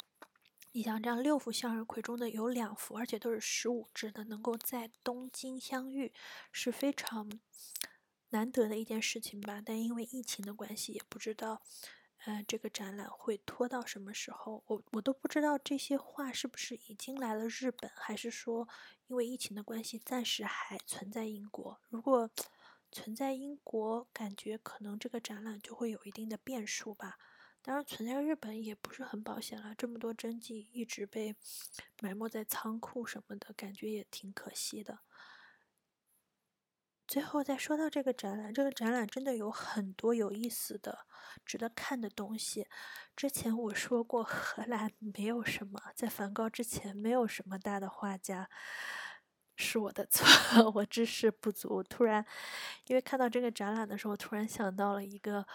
[0.77, 6.13] 你像这样六幅向日葵中的有两幅，而且都是十五只的，能够在东京相遇，
[6.51, 7.27] 是非常
[8.29, 9.59] 难得的一件事情吧。
[9.65, 11.63] 但因为疫情的关系，也不知道。
[12.25, 14.63] 呃，这个展览会拖到什么时候？
[14.67, 18.69] 我我都不知道这些画是不是已经来了日本，还是说
[19.07, 21.81] 因为疫情的关系暂时还存在英国？
[21.89, 22.29] 如果
[22.91, 27.17] 存在英国，感觉可能这个展览就会有一定的变数吧。
[27.67, 31.35] 当然，存在日本也不是很保险了，这么多真迹一直被
[32.01, 34.99] 埋没在仓库什么的，感觉也挺可惜的。
[37.05, 40.99] 最后再说到这个展览，这个展览真的有很多有意思的、
[41.45, 42.69] 值得看的东西。
[43.17, 48.49] 之前我说过，荷兰没有什么，在梵高之前没有什么大的画家，
[49.57, 50.25] 是我的错，
[50.75, 51.83] 我知识不足。
[51.83, 52.25] 突然，
[52.85, 55.45] 因为看到这个展览的时候，突然想到了一个，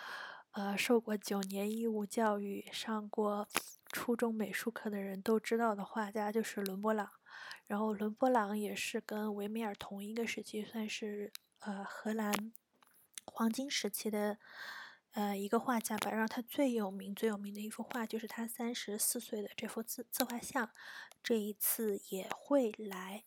[0.53, 3.47] 呃，受过九年义务教育、上过
[3.87, 7.11] 初中美术课的人都知道的画家，就是伦勃朗。
[7.67, 11.33] 然后，伦勃朗也是跟维米尔同一个时期，算是。
[11.65, 12.53] 呃，荷兰
[13.25, 14.37] 黄金时期的
[15.13, 20.73] 呃一个画家吧，然后他最有名、最有名的一幅画就是他三十四岁的这幅自自画像，
[21.23, 23.23] 这一次也会来。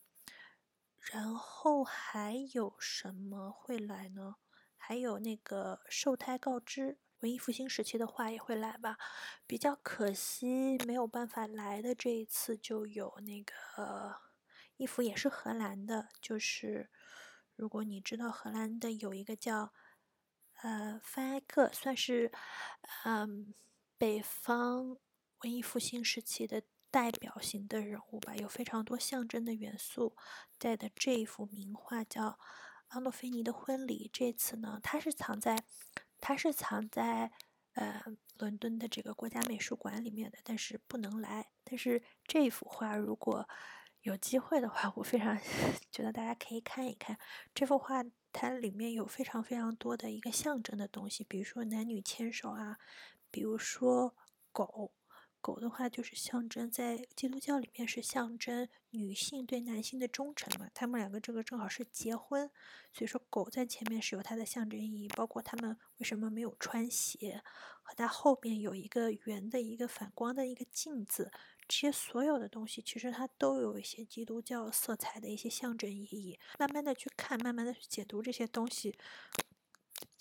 [1.00, 4.36] 然后还有什么会来呢？
[4.76, 8.98] 还有那个受胎告知，文艺复兴时期的画也会来吧。
[9.48, 14.16] 比较可惜没有办法来的这一次就有那个
[14.78, 16.90] 一幅也是荷兰的，就是。
[17.58, 19.72] 如果你知道荷兰的有一个叫
[20.62, 22.30] 呃范艾克，算是
[23.06, 23.54] 嗯
[23.98, 24.98] 北方
[25.40, 30.18] 文艺复兴时期的代表型的人物吧，有非常多象征的元素
[30.60, 32.32] 在的这一幅名画叫
[32.90, 34.08] 《安诺菲尼的婚礼》。
[34.12, 35.64] 这次呢，它是藏在
[36.28, 37.32] 它是藏在
[37.76, 38.02] 呃
[38.40, 41.52] 伦敦的这个国家美术馆里面的，但是不能来。
[41.64, 43.48] 但是这幅画如果
[44.02, 45.38] 有机会的话，我非常
[45.92, 47.16] 觉得大家可以看一看
[47.54, 48.04] 这幅画。
[48.34, 52.80] 它里面有非常非常多的一个象征的东西，比如说男女牵手啊，
[53.30, 54.16] 比如说
[54.52, 54.92] 狗。
[55.46, 60.68] 狗的话就是象征，在基督教里面是象征女性对男性的忠诚嘛。
[60.74, 62.50] 他们两个这个正好是结婚，
[62.92, 65.08] 所以说狗在前面是有它的象征意义。
[65.10, 67.44] 包括他们为什么没有穿鞋，
[67.84, 71.32] 和它后面有一个圆的一个反光的一个镜子，
[71.68, 76.40] 这些所有的东西其实它都有一些基督教色彩的一些象征意义。
[76.58, 78.98] 慢慢的去看，慢慢的去解读这些东西。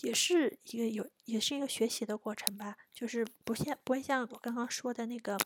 [0.05, 2.77] 也是一个有，也是一个学习的过程吧。
[2.93, 5.39] 就是不像不会像我刚刚说的那个，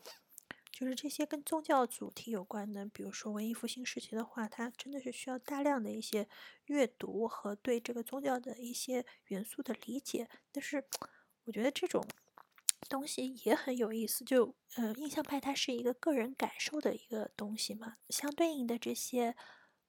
[0.71, 6.27] 就是这些跟宗教主题有关的，比如说文艺复兴时期的话，它真的是需要大量的一些
[6.65, 10.27] 阅读和对这个宗教的一些元素的理解。
[10.51, 10.83] 但是
[11.45, 12.05] 我觉得这种
[12.89, 14.25] 东西也很有意思。
[14.25, 19.35] 就呃，印象派它是一个个人感受的一个东西嘛，相对应的这些。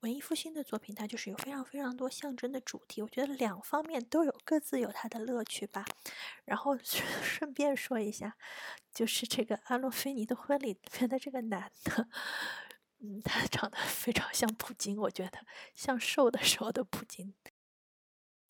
[0.00, 3.02] 文艺复兴的作品，它就是有非常非常多象征的主题。
[3.02, 5.84] 我觉得两方面都有各自有它的乐趣吧。
[6.44, 6.78] 然后
[7.22, 8.36] 顺便说一下，
[8.94, 12.08] 就是这个阿洛菲尼的婚礼里面的这个男的，
[13.00, 15.40] 嗯，他长得非常像普京，我觉得
[15.74, 17.34] 像瘦的时候的普京。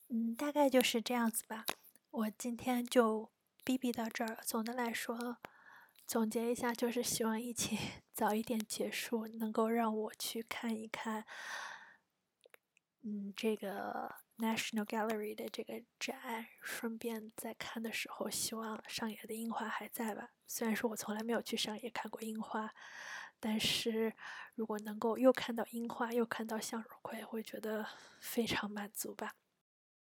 [0.09, 1.65] 嗯，大概就是这样子吧。
[2.11, 3.31] 我今天就
[3.65, 4.39] 哔哔到这儿。
[4.45, 5.39] 总的来说。
[6.11, 7.79] 总结一下，就是希望疫情
[8.13, 11.25] 早一点结束，能够让我去看一看，
[13.03, 16.49] 嗯，这个 National Gallery 的这个展。
[16.61, 20.31] 顺便在看的时候，希望上野的樱花还在吧。
[20.49, 22.75] 虽然说我从来没有去上野看过樱花，
[23.39, 24.13] 但是
[24.57, 27.87] 如果能够又看到樱花，又看到向日葵，会觉得
[28.19, 29.37] 非常满足吧。